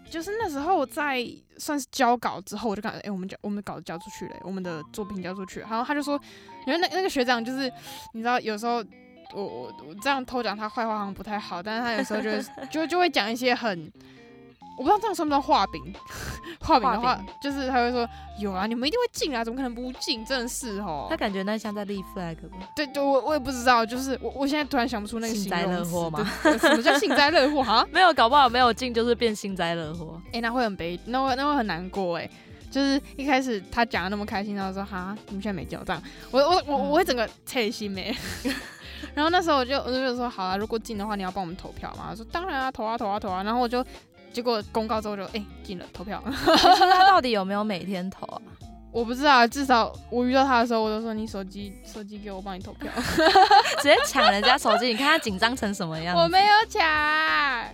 [0.09, 1.25] 就是那时候在
[1.57, 6.19] 算是交稿之后，我就感觉，哎，我们交我们稿子交出去了，我们的作品交出去，然后他就说，
[6.67, 7.71] 因为那那个学长就是，
[8.13, 8.83] 你知道有时候。
[9.33, 12.31] 我我我这样偷讲他坏话好像不太好，但是他有时候就
[12.71, 13.91] 就就会讲一些很，
[14.77, 15.81] 我不知道这样算不算画饼。
[16.61, 18.07] 画饼的话，就是他会说
[18.39, 20.25] 有啊，你们一定会进啊，怎么可能不进？
[20.25, 21.07] 真的是哦。
[21.09, 22.67] 他感觉那像在立 flag 吗？
[22.75, 26.27] 对，就我我也不知道，就是我我现在突然想不出那个幸灾乐祸吗？
[26.59, 27.63] 什么叫幸灾乐祸？
[27.63, 30.21] 哈， 没有，搞不好没有进就是变幸灾乐祸。
[30.33, 32.29] 哎，那会很悲，那会那会很难过哎。
[32.69, 38.15] 就是一开始他讲的那么开心，然后说哈，你们现在没交账，我我我我会整个 切心没。
[39.13, 42.05] 然后那时候我就我就说好了，如果进的话，你要帮我们投票嘛？
[42.09, 43.43] 他说当然啊，投啊投啊投啊。
[43.43, 43.85] 然后我就
[44.31, 46.23] 结果公告之后就哎进了投票。
[46.25, 48.41] 他到底有没有每天投啊？
[48.91, 52.91] 我不知道，至少我遇到他的时候，我就说你手机手机给我帮你投票，
[53.77, 56.17] 直接抢人家手机，你看他紧张成什么样？
[56.17, 56.81] 我没有抢，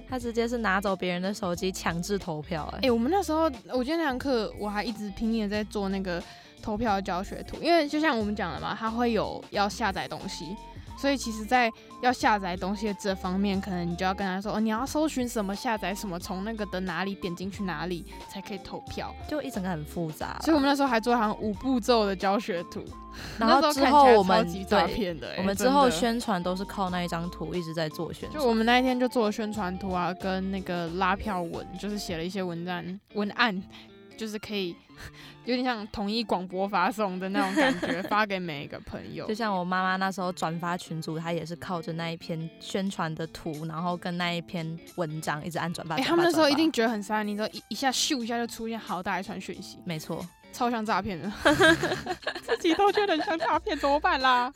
[0.10, 2.70] 他直接是拿走别人的手机强制投票。
[2.82, 6.22] 哎，我们那时候我记得那堂课我还一直拼命的在做那个
[6.62, 10.54] 投票教学图，因为就像我们讲的嘛，他会有要下载东西。
[10.98, 20.40] 所以其实，在要下载东西的这方面，可能你就要跟他说，哦，你要搜寻什么，下载什么，从那个的哪里点进去哪里才可以投票，就一整个很复杂。
[20.42, 22.84] 所以我们那时候还做好像五步骤的教学图，
[23.38, 28.42] 然后之后我们对，我们之后宣传都是靠那一张图一直在做宣传。
[28.42, 33.62] 就我们那一天就做了宣传图啊，跟那个拉票文，就是写了一些文章，文案
[34.18, 34.76] 就是可以。
[35.46, 39.26] 有点像统一广播发送的那种感觉，发给每一个朋友。
[39.30, 45.96] 就像我妈妈那时候转发群组，她也是靠着那一篇宣传的图，然后跟那一篇文章一直按转发。
[45.96, 49.80] 哎，他们那时候一定觉得很傻，你知道一一下咻一下就出现好大一串讯息。
[49.86, 50.26] 没错。
[50.54, 51.30] 超像诈骗的，
[52.48, 54.50] 自己都觉得像诈骗，怎么办啦？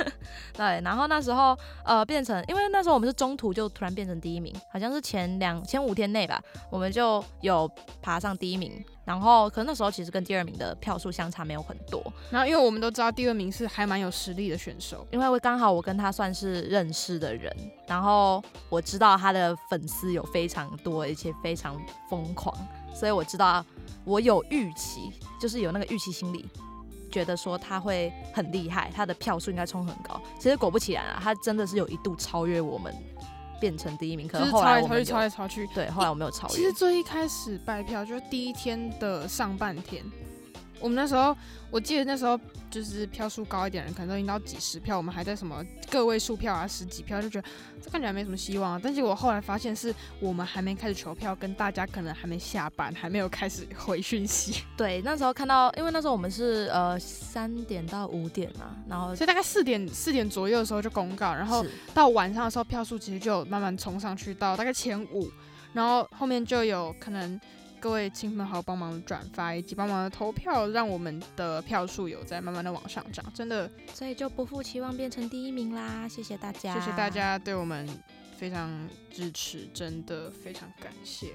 [0.52, 6.38] 对，然后那时候呃变成，因为那时候我们是中途就突然变成第一名，好像是前两前五天内吧，
[6.70, 7.66] 我们就有
[8.02, 8.84] 爬上第一名。
[9.06, 12.02] 然后可能那时候其实跟第二名的票数相差没有很多。
[12.30, 17.50] 然后因为我们都知道第二名是还蛮有实力的选手，因为刚好我跟他算是认识的人，
[17.86, 22.54] 然后我知道他的粉丝有非常多，而且非常疯狂，
[22.94, 23.64] 所以我知道。
[24.04, 26.48] 我有预期，就是有那个预期心理，
[27.10, 30.22] 觉得说他会很厉害，他的票数应该冲很高。
[30.38, 32.94] 其实果不其然啊，他真的是有一度超越我们，
[33.60, 34.26] 变成第一名。
[34.26, 36.54] 可是后来我们抄来抄去，对，后来我没有超越。
[36.54, 40.04] 其实最一开始拜票就是第一天的上半天，
[40.80, 41.36] 我们那时候。
[41.68, 42.38] 我记得那时候
[42.70, 47.48] 就是票数高一点人，可能都已经到几十票，我们还在什么个位数票啊，十几票，就觉得
[47.82, 48.80] 这看起来没什么希望啊。
[48.82, 54.62] 但是我后来发现是我们还没开始求票，跟大家可能还没下班，还没有开始回讯息。
[54.76, 65.28] 对，那时候看到，因为那时候我们是呃三点到五点嘛，然后所以大概四点四点左右的时候就公告，然后到晚上的时候票数其实就慢慢冲上去到大概前五，
[65.72, 67.38] 然后后面就有可能。
[67.86, 76.08] 各位亲朋好友帮忙转发以及帮忙的投票，让我们的票数有在慢慢的往上涨，真的，所以就不负期望变成第一名啦！
[76.08, 77.88] 谢谢大家，谢谢大家对我们
[78.36, 78.68] 非常
[79.08, 81.34] 支持，真的非常感谢。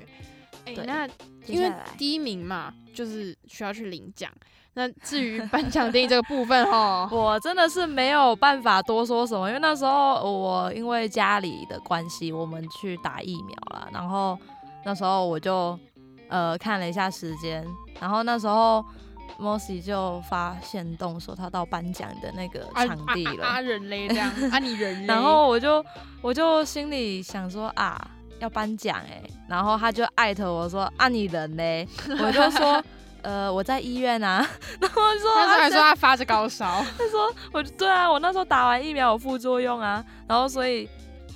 [0.66, 1.08] 哎，那
[1.48, 4.30] 因为第一名嘛，就是需要去领奖。
[4.74, 14.38] 那至于 颁奖典礼这个部分哈， 我真的是没有办法多说什么，因为那时候我因为家里的关系，我们去打疫苗了，然后
[14.84, 15.80] 那时候我就。
[16.32, 17.64] 呃，看了一下时间，
[18.00, 18.84] 然后那时候
[19.38, 25.84] Mossy 就发现动说他到颁奖的那个场地了，啊人嘞这样，啊你人 嘞，然后我就
[26.22, 31.86] 我就心里想说啊要颁奖哎，然后他就艾特我说啊你人嘞，
[32.24, 32.82] 我就说
[33.24, 34.48] 呃我在医院啊，
[34.80, 40.88] 然后说他还说他发着高烧，他说我对啊我那时候打完疫苗有副作用啊，然后所以。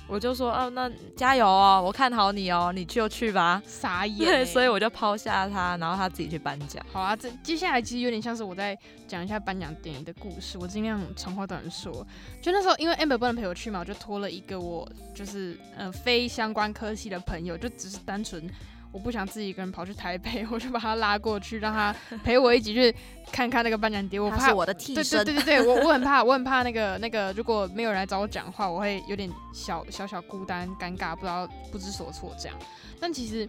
[0.08, 3.60] 我就说哦，那加油哦，我看好你哦，你就去吧。
[3.66, 6.84] 傻眼，所以我就抛下他，然后他自己去颁奖。
[6.92, 12.06] 好啊，这接下来其实有点像是我在讲一下颁奖典礼的故事，我尽量长话短说。
[12.40, 18.48] 就那时候因为 Amber 不能陪我去嘛，我就托了一个我就是呃非相关科系的朋友，就只是单纯。
[18.96, 22.94] 我不想自己一个人跑去台北， 我就把他拉过去，让他陪我一起去
[23.30, 24.24] 看看那个颁奖典礼。
[24.24, 32.56] 我怕我的替身，对对对对，我我很怕，我很怕那个那个，如果没有人来找我讲话，我会有点小小小孤单、尴尬，不知道不知所措这样。
[32.98, 33.46] 但其实，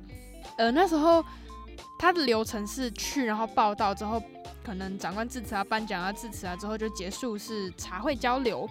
[0.58, 1.24] 呃，那时候
[1.98, 4.22] 他的流程是去，然后报道之后，
[4.66, 8.70] 可能长官致辞啊、颁奖啊、致辞啊之后就结束，是茶会交流。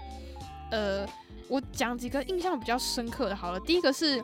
[0.70, 1.06] 呃，
[1.48, 4.22] 我讲几个印象比较深刻的，好了，第一个是。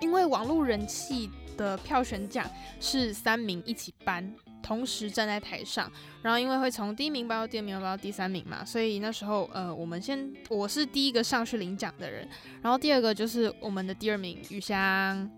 [0.00, 2.48] 因为网络人气的票选奖
[2.80, 4.30] 是三名一起颁，
[4.62, 5.90] 同时站在台上，
[6.22, 12.28] 然后因为会从第一名颁到第二名，颁到第三名嘛，所以那时候呃，我们先我是第一个上去领奖的人，
[12.60, 15.30] 然后第二个就是我们的第二名雨香，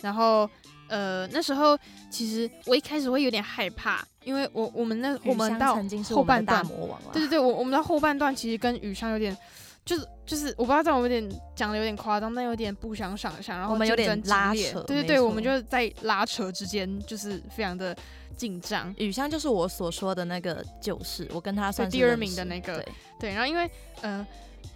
[0.00, 0.48] 然后
[0.88, 5.74] 呃那时候其实我一开始会有点害怕，因为我我们那我们到
[6.10, 6.64] 后半段，
[7.12, 9.36] 对对对，我我们到后半段其实跟雨香有点。
[9.86, 17.96] 就是就是，我不知道这样有点讲的有点夸张，但有点不相上下，然后我们有点拉扯，对对对，我们就在拉扯之间，就是非常的
[18.36, 18.94] 紧张。
[18.98, 22.84] 雨香就是我所说的那个，就是我跟他算第二名的那个，
[23.18, 23.70] 对，然后因为
[24.02, 24.26] 嗯。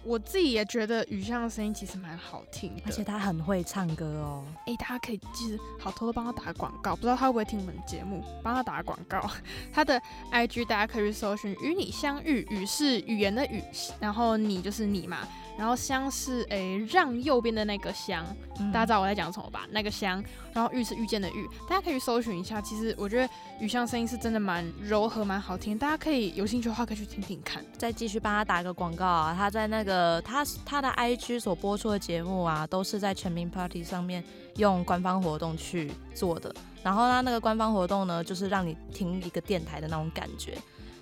[0.03, 4.43] 我自己也觉得雨巷的声音其实蛮好听的，而且他很会唱歌哦。
[4.65, 9.21] 哎，大家可以其实好偷偷帮他打个广告，不知道他会不会听我们节目，帮他打个广告。
[9.71, 13.61] 他的 IG 大家可以去搜寻“与你相遇”，雨是语言的语，
[13.99, 15.19] 然后你就是你嘛。
[15.61, 18.25] 然后香是诶，让右边的那个香，
[18.73, 19.67] 大家知道我在讲什么吧？
[19.69, 22.59] 那个香，然后遇是遇见的遇，大家可以搜寻一下。
[22.59, 27.63] 其实我觉得雨香声音是真的蛮柔和、蛮好听，大家可以有兴趣的话可以去听听看。
[27.77, 34.23] 再继续帮他打个广告啊，他在那个他他的 IG 所播出的节目啊，都是在全民 Party 上面
[34.55, 36.51] 用官方活动去做的。
[36.81, 40.57] 然后他那个官方活动呢，就是让你听一个电台的那种感觉。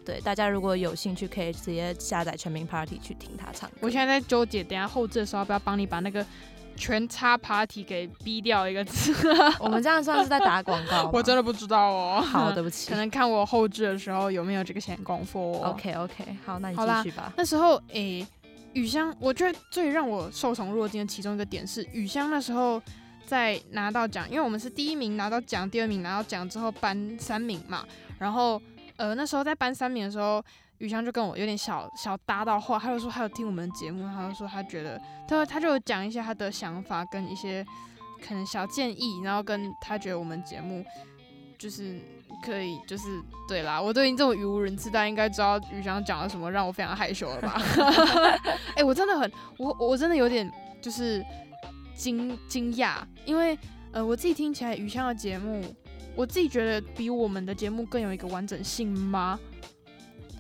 [0.10, 3.76] 对，大家如果有兴趣，可以直接下载全民 Party 去听他唱歌。
[3.82, 6.26] 我现在在纠结，等下后置的时候要不要帮你把那个
[6.76, 9.14] 全插 Party 给逼掉一个字？
[9.60, 12.22] 我们这样算是在打广告 我真的不知道哦。
[12.22, 15.62] 好， 对不起，可能看我后置的时候有没有这个闲工夫。
[15.62, 17.32] OK OK，好，那你继续吧。
[17.38, 18.26] 那时候，诶，
[18.74, 22.82] 雨香，我觉得最让我受宠若惊的其中一个点是，雨香那时候
[23.28, 27.86] 在拿到奖，因为我们是第一名拿到奖，第二名拿到奖之后颁三名嘛，
[28.18, 28.60] 然后。
[29.00, 30.44] 呃，那时候在颁三名的时候，
[30.80, 37.66] 雨香就跟我有点小小搭到话，他就说他有听我们的节目，他就说他觉得，他说他就讲一些他的想法跟一些
[38.28, 40.84] 可能小建议，然后跟他觉得我们节目
[41.58, 41.98] 就是
[42.46, 47.62] 可以，就是对啦，我都已经这么语无伦次，大家应该知道雨香讲了什么，让我非常害羞了吧？
[48.76, 51.26] 哎，我真的很，我我真的有点就是
[51.96, 53.58] 惊惊讶，因为
[53.94, 55.64] 呃，我自己听起来雨香的节目。
[56.20, 59.40] 我自己觉得比我们的节目更有一个完整性吗？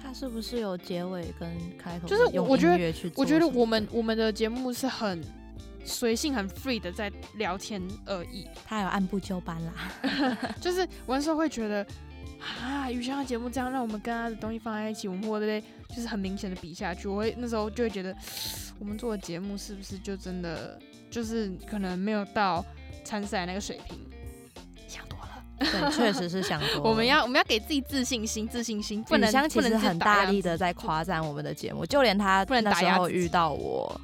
[0.04, 2.06] 它是不是有结尾跟开头？
[2.06, 5.24] 就是我觉得，我觉得我们我们的节目是很
[5.86, 8.46] 随性、很 free 的在聊天而已。
[8.66, 11.88] 他有按部就班啦， 就是我那时候会觉得
[12.62, 15.64] 啊，雨香的节目这样让我们跟他的东西放在一起，我们会不会
[15.96, 17.08] 就是很明显的比下去？
[17.08, 18.14] 我会那时候就会觉得，
[18.80, 20.78] 我们做的节目是不是就真的
[21.10, 22.66] 就是可能没有到
[23.06, 23.98] 参赛那个水平？
[25.60, 26.90] 对， 确实是想多。
[26.90, 29.04] 我们要我们要给自己自信心，自信心。
[29.10, 34.00] 雨香其实很大力的在夸赞我们的节目，就连他那时候遇到我，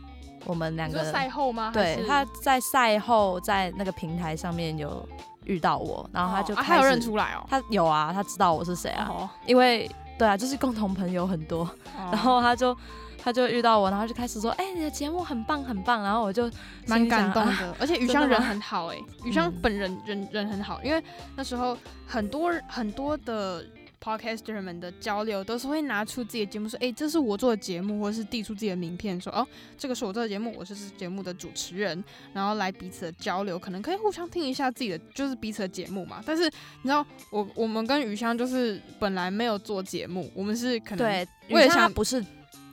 [0.45, 1.71] 我们两个赛后吗？
[1.73, 5.07] 对，他在赛后在那个平台上面有
[5.45, 11.69] 遇到我，然后他就他有认出来哦，他有啊，他知道我是谁啊，因为对啊，就是共同朋友很多，
[12.11, 12.75] 然后他就。
[13.25, 16.47] 他就遇到我，然后就开始说：“哎，你的节目很棒，很棒。”然后我就
[16.85, 21.03] 蛮感动的，而且雨香人很好，哎，雨香本人人人很好，因为
[21.35, 23.65] 那时候很多很多的
[23.99, 36.21] podcaster 们的交流都是会拿出自己的节目说：“哎，这是我做的节目，或者是递出自己的名片说：‘哦，这个是我做的节目，我是这节目的主持人。’然后来彼此的交流，可能可以互相听一下自己的就是彼此的节目嘛。
[36.23, 42.23] 但是你知道，我我们跟雨香就是本来没有做节目，我们是可能对，我也想不是。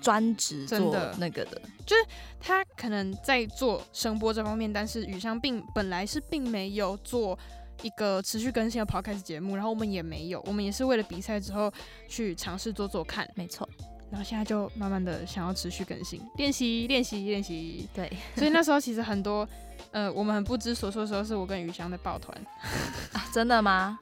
[0.03, 2.05] 专职做那个的，就是
[2.41, 7.39] 他可能在做声波这方面，但是雨香并本来是并没有做
[7.83, 11.73] 一个持续更新的 podcast 节目，然后我们也没有，我们也是为了比赛之后
[12.09, 13.69] 去尝试做做看，没错，
[14.11, 19.49] 然后现在就慢慢的想要持续更新，练习练习练习，对，所以那时候其实很多，
[19.91, 22.37] 呃，我们很不知所措的时候，是我跟雨香在抱团，
[23.33, 23.99] 真的吗？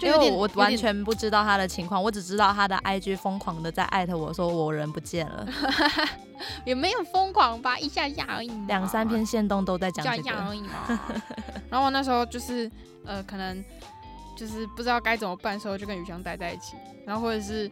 [0.00, 5.46] 因为我完全不知道他的情况，我只知道他的 IG 疯狂的在艾特我说我人不见了，
[6.64, 10.30] 也没有疯狂吧，一下下而已，两三篇线动都在讲这个。
[10.38, 11.00] 而已嘛。
[11.68, 12.70] 然后我那时候就是
[13.04, 13.62] 呃，可能
[14.36, 17.70] 就是不知道该怎么办，时候就跟雨翔待在一起，然后或者是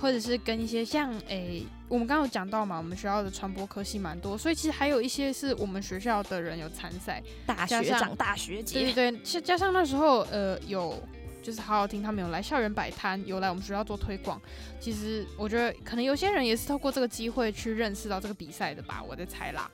[0.00, 11.02] 或者是跟一些像诶，我们刚刚有讲到嘛，我们学校的传播科系蛮多，所以其实还有一些是我们学校的人有参赛，大学长、大学姐，对对，加加上那时候呃有。
[11.44, 14.40] 就是好好听，他们有来校园摆摊，有来我们学校做推广。
[14.80, 19.70] 其实我觉得，可能有些人也是透过这个机会去认识到这个比赛的吧，我在猜啦。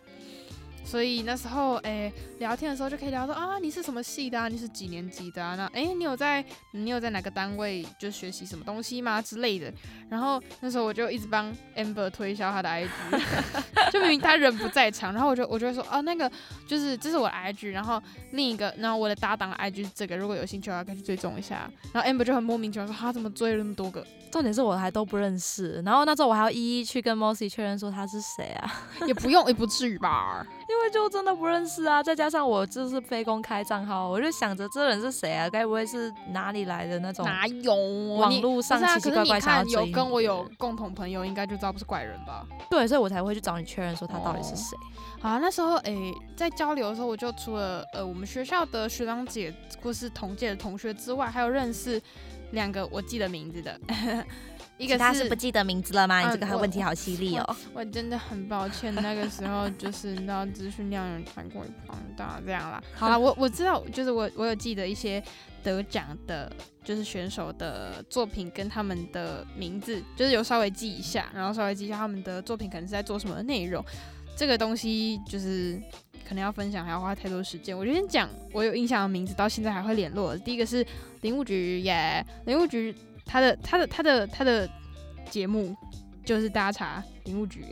[0.85, 4.49] 所以那时候，哎，聊天的时候就可以聊说啊，你是什么系的啊？
[4.49, 5.55] 你是几年级的啊？
[5.55, 9.73] 那哎，你有在你有在哪个单位就学习什么东西吗之类的？
[10.09, 12.89] 然后那时候我就一直帮 Amber 推销他的 IG，
[13.93, 16.31] 就明明他人不在场，然后我就我就会说啊，那个
[16.67, 21.71] 就是这是我的 IG，然后另一个，然后我的搭档的 IG 是这个，如果有兴趣的话可以去追踪一下。
[21.93, 24.05] 然后 Amber 就很莫名其妙说，他怎么追了那么多个？
[24.33, 28.73] 重点是我还都不认识，然后那时候我还要一一去跟 Mossy 确认说他是谁啊？
[29.07, 30.47] 也不用，也不至于吧？
[30.71, 35.51] 因为就真的不认识啊，再加上我就是非公开账号，我就想着这人是谁啊？
[35.51, 37.25] 该不会是哪里来的那种？
[37.27, 37.75] 哪有
[38.15, 39.73] 网络上奇奇怪怪想要追？
[39.73, 42.47] 有跟我有共同朋友，应该就知道不是怪人吧？
[42.71, 44.79] 对，所以我才会去找你确认说他到底是谁。
[45.21, 49.53] 好，那时候诶，在交流的时候，我就除了呃我们学校的学长姐
[49.83, 52.01] 或是同届的同学之外，还有认识
[52.53, 53.79] 两个我记得名字的。
[54.81, 56.33] 一个他是不记得名字了吗？
[56.33, 57.57] 你这个问题好犀利哦！
[57.75, 62.83] 我真的很抱歉，那个时候就是你知道资讯量有太过于庞大，这样啦。
[62.95, 65.23] 好了，我我知道，就是我我有记得一些
[65.63, 66.51] 得奖的，
[66.83, 73.85] 就是选手的作品跟他们的名字，就是有稍微记一下，然后稍微记一下他们的作品可能是在做什么内容。
[74.35, 75.79] 这个东西就是
[76.27, 77.77] 可能要分享，还要花太多时间。
[77.77, 80.35] 我就先讲我有印象的名字，到现在还会联络。
[80.39, 80.87] 第一个是
[81.21, 82.97] 林务局耶，林务局。
[83.27, 84.69] 他的他的他的他的
[85.31, 85.77] 节目
[86.25, 87.65] 就是大家查林务局，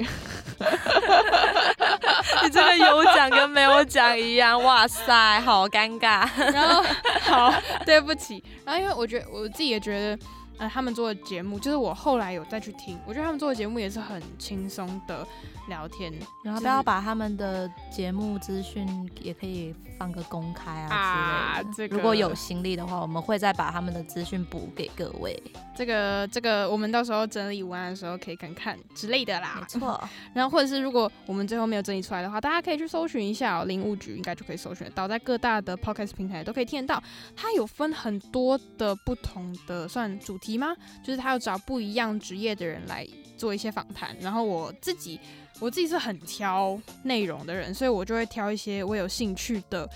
[2.42, 6.28] 你真的有奖跟没有奖一样，哇塞，好尴尬。
[6.53, 6.82] 然后
[7.22, 8.42] 好，对不起。
[8.64, 10.18] 然后因为我觉得我自己也觉得，
[10.59, 15.26] 呃，他们做的节目，就是我后来有再去听，我觉得他们做的节目也是很轻松的
[15.68, 16.12] 聊天。
[16.42, 18.86] 然后不要把他们的节目资讯
[19.20, 21.96] 也可以放个公开啊之类的。
[21.96, 25.40] 如果有心力的话，我们会再把他们的资讯补给各位。
[25.76, 29.59] 这个这个，我们到时候整理文案的时候可以看看之类的啦。
[29.61, 30.02] 没错。
[30.34, 37.00] 然后或者是如果我们最后没有整理出来的话，大家可以去搜寻一下林务局，应该就可以搜寻得到，在各大的 podcast 平台都可以听得到。
[37.36, 40.47] 它有分很多的不同的算主题。
[40.49, 40.74] 题吗？
[41.05, 45.20] 就是他要找不一样职业的人来做一些访谈，然后我自己
[45.61, 49.86] 我自己是很挑内容的人，所以我就会挑一些我有兴趣的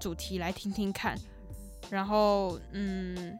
[0.00, 1.16] 主题来听听看。
[1.88, 3.38] 然后，嗯，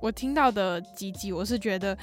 [0.00, 1.96] 我听到的几集，我是觉得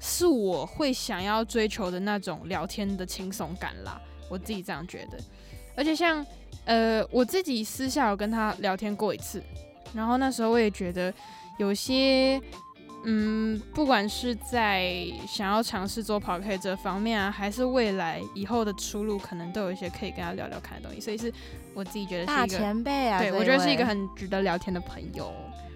[0.00, 5.18] 是我会想要追求的那种聊天的轻松感啦，我自己这样觉得。
[5.76, 6.26] 而且像
[6.64, 9.40] 呃，我自己私下有跟他聊天过一次，
[9.94, 11.14] 然后那时候我也觉得
[11.60, 12.40] 有些。
[13.08, 13.35] 嗯，
[13.76, 21.30] 不管是在想要尝试做跑 K 这方面啊，还是未来以后的出路，可能都有一些可以跟他聊聊看的东西，所以是
[21.74, 25.30] 我自己觉得是一个前辈啊，对我觉得是一个很值得聊天的朋友。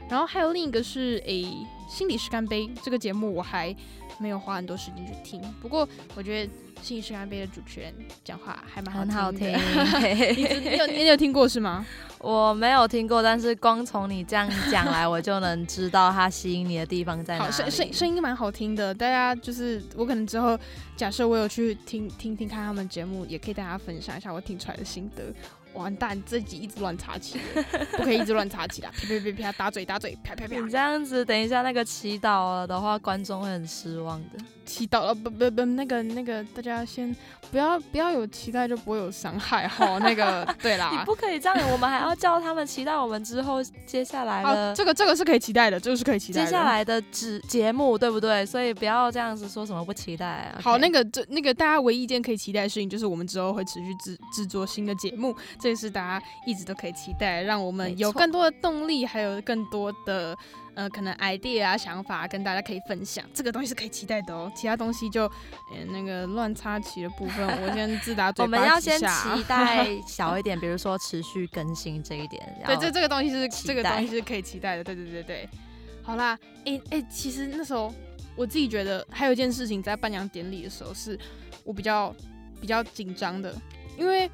[0.08, 1.46] 然后还有另一个是诶，
[1.90, 3.76] 心理师干杯这个节目，我还
[4.20, 6.52] 没有花很多时间去听，不过我觉得。
[6.82, 7.92] 新一世干杯的主持人
[8.24, 9.48] 讲话还蛮很好听，
[10.34, 11.84] 你有你有听过是吗？
[12.16, 17.52] 我没有听过，但是光从你这样讲来，我就能知道他吸引你的地方在哪里。
[17.52, 20.58] 声声声音蛮好听的，大家就是我可能之后
[20.96, 25.24] 假设我有去听听听看他们节目，也可以大家分享一下我听出来的心得。
[25.74, 27.38] 完蛋，自己一直乱插旗，
[27.96, 28.88] 不可以一直乱插旗的！
[28.88, 30.56] 啪啪啪啪，打嘴打嘴，啪啪啪。
[30.58, 34.38] 你这样子，等一下那个祈祷了的话，观众会很失望的。
[34.70, 37.14] 祈祷了，不不不，那个那个，大家先
[37.50, 39.98] 不要不要有期待，就不会有伤害哈。
[39.98, 44.74] 那个对啦，你不可以这样，我们还要叫他们期待我们之后接下来的。
[44.74, 46.44] 这个这个是可以期待的，这个是可以期待。
[46.44, 48.46] 接下来的节节目对不对？
[48.46, 50.60] 所以不要这样子说什么不期待啊。
[50.62, 55.34] 好，那个这那个大家唯一一件可以期待的事情，就是我们之后会持续制制作新的节目。
[55.60, 60.36] 这也是大家一直都可以期待，让我们有更多的动力，还有更多的
[60.74, 63.24] 呃可能 idea 啊想法跟大家可以分享。
[63.34, 68.58] 这个东西是可以期待的哦，其他东西就呃那个乱插旗的部分，我先自打 嘴巴。
[68.58, 72.42] 我们要先期待 小一点，比如说持续更新这一点。
[72.64, 74.84] 对，这这个东西是这个东西是可以期待的。
[74.84, 75.48] 对对对对，
[76.02, 77.92] 好啦，哎哎，其实那时候
[78.36, 81.18] 我自己觉得还有一件事情，在颁奖典礼的时候是
[81.64, 82.14] 我比较
[82.60, 83.54] 比较紧张的，
[83.96, 84.30] 因为。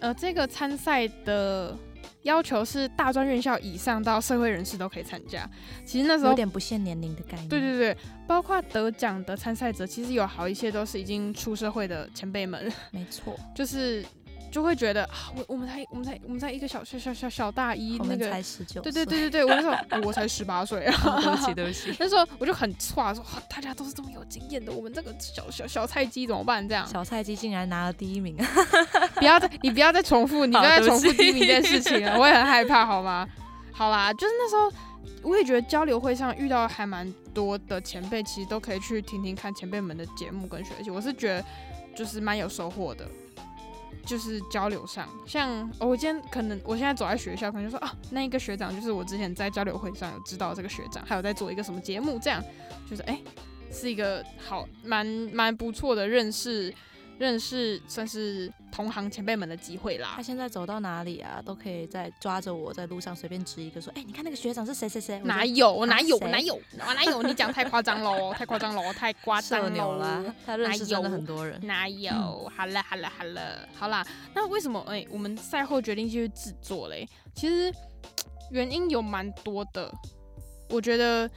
[0.00, 1.76] 呃，这个参赛的
[2.22, 5.48] 要求是大专院校以上到社会人士都可以参加。
[5.84, 7.48] 其实那时候有点不限年龄的概念。
[7.48, 7.96] 对对对，
[8.26, 12.70] 包括得奖的参赛者，其实有好一些都是已经出社会的前辈们。
[12.90, 14.04] 没错， 就是。
[14.50, 26.66] 就会觉得啊，我我们才我们才我们才一个小小小小小大一，那个才十九，对对对对对，我那时候我才十八岁啊，对不起对不起， 那时候我就很错，说大家都是这么有经验的，我们这个小小小菜鸡怎么办？
[26.66, 28.36] 这样小菜鸡竟然拿了第一名，
[29.16, 33.28] 不要再你不要再重复，你不要再重复第一名这件事情了， 我也很害怕，好吗？
[33.72, 34.72] 好啦，就是那时候
[35.22, 41.44] 我也觉得交流会上遇到还蛮多的前辈，其实都可以去听听看前辈们的节目跟学习，我是觉得
[41.94, 43.06] 就是蛮有收获的。
[44.08, 52.42] 就是交流上，像我今天可能我现在走在学校，可能就说啊，那一个学长就是我之前在交流会上有知道这个学长，还有在做一个什么节目，这样
[52.88, 53.20] 就是哎，
[53.70, 56.74] 是一个好蛮蛮不错的认识。
[57.18, 60.12] 认识算是同行前辈们的机会啦。
[60.14, 65.18] 他现在走到哪里啊，都可以在抓着我在路上随便指一个说，哎，你看那个学长是谁谁谁？
[65.24, 67.22] 哪有哪有哪有哪有？
[67.24, 70.34] 你讲太夸张喽， 太夸张喽，太夸张了。
[70.46, 71.58] 他认识真的很多人。
[71.66, 72.12] 哪有？
[72.56, 74.06] 好了好了好了，好啦。
[74.34, 77.08] 那为什么哎，我们赛后决定继续制作嘞？
[77.34, 77.72] 其实
[78.52, 79.92] 原因有蛮多的，
[80.70, 81.28] 我觉得。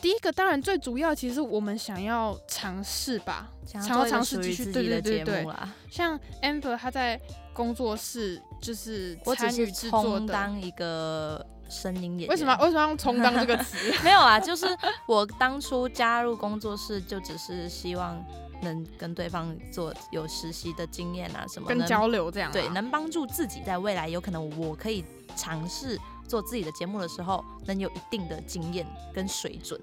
[0.00, 5.46] 第一个当然最主要，其实我们想要尝试吧，想要尝试继续对对对对，
[5.90, 7.20] 像 Amber 他在
[7.52, 12.28] 工作室就是参与制作的，当一个声音演员。
[12.28, 13.76] 为什么为什么用充当这个词？
[14.02, 14.66] 没有啊，就是
[15.06, 18.24] 我当初加入工作室，就只是希望
[18.62, 25.04] 能跟对方做有实习的经验啊，什么跟交流这样，对，能帮助自己在未来有可能我可以
[25.36, 25.98] 尝试。
[26.30, 29.80] 做自己的节目的时候，能有一定的经验跟水准，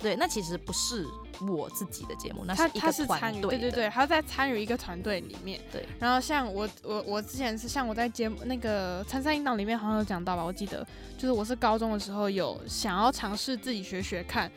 [0.00, 1.06] 对，那其实不是
[1.46, 5.86] 我自己的节目，那是一个团队，对对对，他在参与一个团队里面，对。
[5.98, 10.82] 然后像我我我之前是像我在节目那个参赛引导里面好像有讲到吧，我记得
[11.18, 14.50] 就是我是高中的时候有想要尝试自己学学看，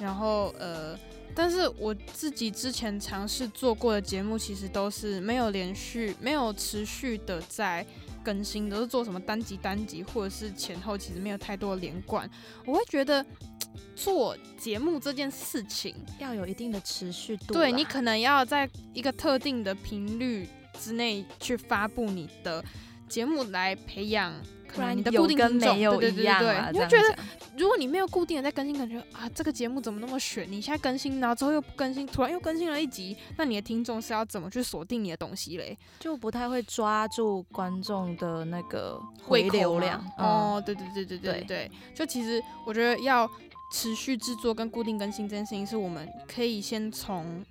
[0.00, 0.98] 然后呃，
[1.36, 7.86] 但是我自己之前尝试做过的节目其实都是没有连续、没有持续的在。
[8.22, 12.28] 更新都是做什么单集单集，或者是前后其实没有太多连贯，
[12.64, 13.24] 我会觉得
[13.94, 20.48] 做节目这件事情要有一定的持续度，对你可能要在一个特定的频率
[20.78, 22.64] 之内去发布你的
[23.08, 24.32] 节目来培养。
[24.74, 26.70] 不然你的固定跟没有一样啊！
[26.72, 27.16] 你会觉得，
[27.56, 30.50] 如果你没有固定的在更新，感觉啊，这个节目怎么那么悬？
[30.50, 35.76] 你现在更新，然后之后又不更新，突然又更新了一集，那你的听众是要怎么去锁定你的东西嘞？
[36.00, 40.04] 就不太会抓住观众的那个回流量。
[40.18, 43.28] 哦，对对对对对对，就其实我觉得要
[43.72, 47.44] 持续制作跟固定更新这件事情，是我们可以先从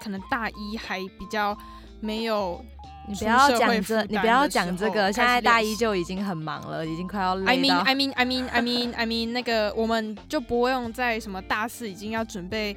[0.00, 1.56] 可能大一还比较
[2.00, 2.64] 没有。
[3.08, 5.12] 你不要讲这，你不要讲这个。
[5.12, 12.76] 现在大一就已经很忙了，已经快要累 I mean, I mean, I mean, I mean, I mean，那个我们就不用在什么大四已经要准备。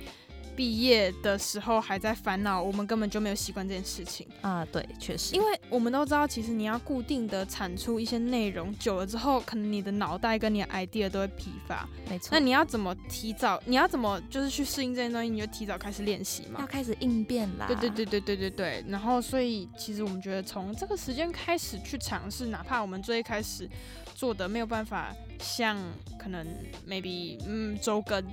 [0.55, 4.65] 毕业的时候还在烦恼，我们根本就没有习惯这件事情啊。
[4.71, 11.87] 对，确实，因为我们都知道，其实你要固定的产出一些内容，久了之后，可能你的脑袋跟你的 idea 都会疲乏。
[12.09, 12.29] 没错。
[12.31, 13.61] 那你要怎么提早？
[13.65, 15.29] 你要怎么就是去适应这些东西？
[15.29, 16.61] 你就提早开始练习嘛。
[16.61, 17.67] 要开始应变啦。
[17.67, 18.85] 对对对对对对对。
[18.87, 23.69] 然后，所以其实我们觉得从这个时间开始去尝试，哪怕我们最一开始
[24.15, 25.77] 做的没有办法像
[26.17, 26.45] 可能
[26.87, 28.23] maybe 嗯周更。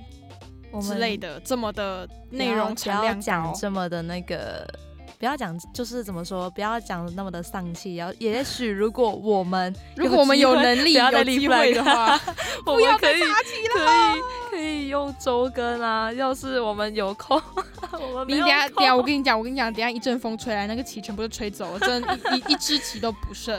[0.81, 4.67] 之类的，这么的内容产量讲这么的那个，
[5.23, 7.95] 不要讲，就是怎么说，不要讲那么的丧气。
[7.95, 12.19] 然后，也许如果我们， 如果我们有能力、 有机会的话，
[12.67, 14.21] 我们可以可以
[14.51, 16.11] 可以用周更啊。
[16.11, 17.41] 要是我们有空，
[17.93, 23.57] 我们你等下等下，我跟你讲，我跟你讲，等下一阵风吹来，那个旗全部都吹走了，真一一一支旗都不剩。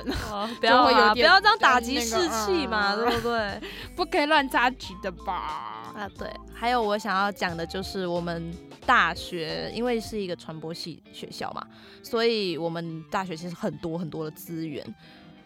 [0.61, 3.59] 不要啊，不要这样打击士气嘛，对不对？
[3.97, 5.81] 不可以乱扎旗的吧。
[5.97, 8.53] 啊，对，还有我想要讲的就是我们
[8.85, 11.67] 大学，因为是一个传播系学校嘛，
[12.03, 14.85] 所以我们大学其实很多很多的资源。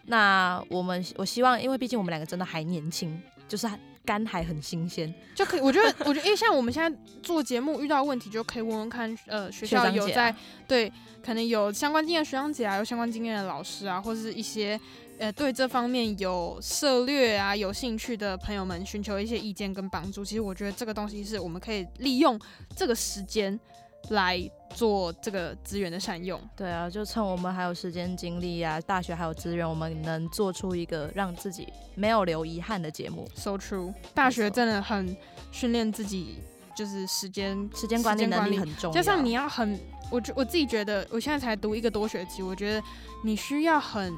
[0.05, 3.69] 那我们我希望，因为毕竟我们两个真的还年轻，就是
[4.03, 5.61] 肝还很新鲜，就可以。
[5.61, 10.35] 我觉得，我觉得，因为像我们现在做节目遇到问题，就可以问问看，呃，学校有在
[10.67, 10.91] 对，
[11.23, 14.79] 可能有相关经验学长姐啊，有相关经验的老师啊，或者是一些。
[15.19, 20.23] 呃，对这方面有涉略啊、有兴趣的朋友们，寻求一些意见跟帮助。
[20.23, 22.39] 其实我觉得这个东西是我们可以利用
[22.73, 23.59] 这个时间
[24.09, 24.39] 来
[24.73, 26.39] 做这个资源的善用。
[26.55, 33.27] 对啊，就趁我们还有时间精力啊，大学还有资源，我们能做出一个让自己没有留遗憾的节目。
[33.35, 35.15] So true，大学真的很
[35.51, 36.39] 训练自己，
[36.75, 38.91] 就是时间时间管理能力很重要。
[38.91, 39.79] 加上你要很，
[40.09, 42.81] 我觉我自己觉得，我现在才读一个多学期，我觉得
[43.23, 44.13] 你需要很。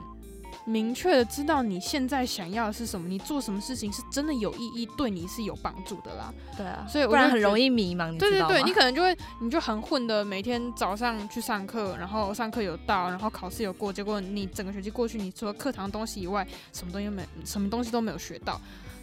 [0.66, 6.34] 明确的知道你现在想要的是什么，你做什么事情是真的有意义，对你是有帮助的啦。
[6.56, 8.18] 对啊，所以不然很容易迷茫。
[8.18, 18.60] 对对对，你可能就会，你就很混的，每天早上去上课，然后上课有到，然后考试有过，结果你整个学期过去，你除了课堂东西以外，什么东西没，什么东西都没有学到。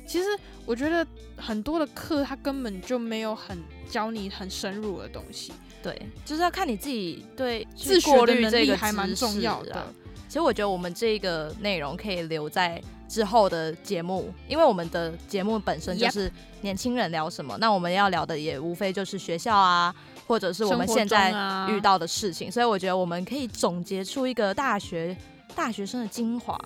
[0.06, 0.28] 其实
[0.64, 1.06] 我觉得
[1.36, 3.59] 很多的课，它根本就没有很
[3.90, 5.52] 教你很深入的东西。
[5.82, 9.92] 对，就是要看你自己对自学的能力还蛮重要的。
[10.28, 19.94] 其实我觉得我们这个内容可以留在之后的节目，因为我们的节目本身就是年轻人聊什么，那我们要聊的也无非就是学校啊，
[20.26, 21.32] 或者是我们现在
[21.70, 25.16] 遇到的事情，所以我觉得我们可以总结出一个大学
[25.54, 26.58] 大学生的精华。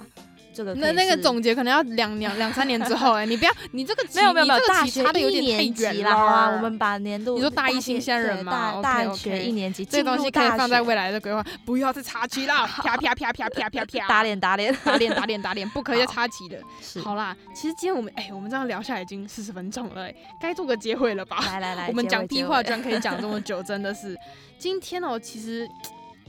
[0.54, 6.50] 这个那那个总结可能要两两两三年之后哎，你不要你这个没有没有没有大学差的有点太远了啊！
[6.54, 16.58] 我们把年度你说大一新鲜人嘛，大学一年级这东西可以放在未来的规划，不要再插旗了， 啪啪啪啪啪啪啪，打脸打脸打脸打脸打脸，不可以再插旗了。
[17.02, 21.38] 好啦，其实今天我们哎，我们这样聊下来已经四十分钟了，该做个结尾了吧？
[21.46, 24.16] 来来来， 我们讲屁话居然可以讲这么 久，真的是
[24.58, 25.66] 今天哦，其实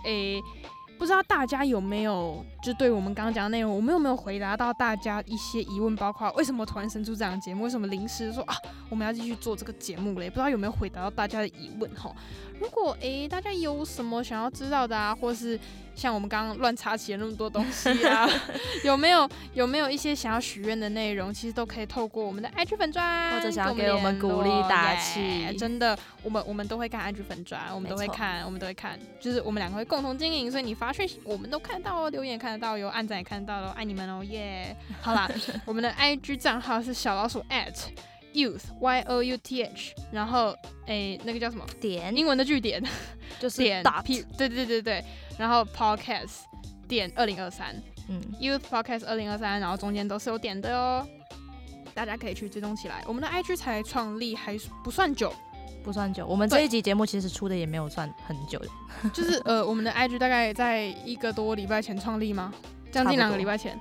[0.05, 0.41] 哎。
[0.98, 5.96] 不知道大家有没有就对我们刚刚讲的内容，我们有没有回答到大家一些疑问？
[5.96, 7.64] 包括为什么突然生出这样节目？
[7.64, 8.56] 为什么临时说啊
[8.89, 10.30] 我们要继续做这个节目嘞？
[10.30, 12.14] 不知道有没有回答到大家的疑问哈？
[12.60, 15.60] 如果诶大家有什么想要知道的啊，或是。
[15.96, 18.28] 像我们刚刚乱插起了那么多东西啊，
[18.84, 21.34] 有没有有没有一些想要许愿的内容？
[21.34, 25.56] 其实都可以透过我们的 IG 粉砖，或者想要给我们鼓励打气。
[25.58, 29.00] 真的，我们我们都会看 IG 粉砖，我们都会看，我们都会看。
[29.20, 34.76] 就是我们两个会共同经营，所以你发讯息我们都看得到哦，留言也看得到有，按赞也看得到哦，爱你们哦，耶！
[35.02, 35.30] 好啦，
[35.66, 37.74] 我们的 IG 账号是小老鼠 at
[38.34, 40.55] youth y o u t h，然后
[40.88, 42.15] 诶那个叫什么点？
[42.15, 42.84] 英文的句点
[43.39, 45.03] 就是点 p，对对对对。
[45.38, 46.41] 然后 podcast
[46.88, 47.75] 点二零二三，
[48.09, 51.07] 嗯，youth podcast 二零二三，然后中间都是有点的哦，
[51.93, 53.03] 大家可以去追踪起来。
[53.07, 55.34] 我们的 IG 才创立还不算久，
[55.84, 56.25] 不算久。
[56.27, 58.61] 我们这一集节目其实出的也没有算很久，
[59.11, 62.53] 就是呃，我们的 IG 大概在一个多礼拜前创立吗？
[62.91, 63.79] 将近两个礼拜前。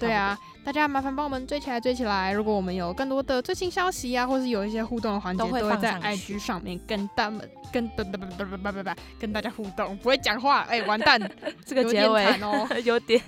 [0.00, 2.32] 对啊，大家麻烦帮我们追起来，追起来。
[2.32, 9.96] 如果我们有更多的最新消息啊，或是有一些互动的环节，都会在 IG 上面跟他们跟不不不不不不不跟大家互动。
[9.98, 11.20] 不会讲话，哎，完蛋，
[11.66, 13.22] 这个结尾哦，有点。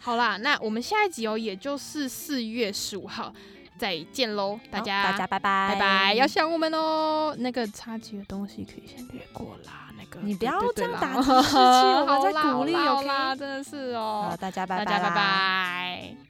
[0.00, 3.30] 好啦，那我们下一集哦，也就是四月十五号
[3.76, 7.36] 再见喽，大家大家拜拜拜拜，要想我们哦。
[7.38, 11.56] 那个差级的东西可以先略过啦，那个你不要这样打击士气，
[12.00, 14.34] 我们在鼓励，，OK？，真的是哦。
[14.40, 16.29] 大家拜拜，大家拜拜。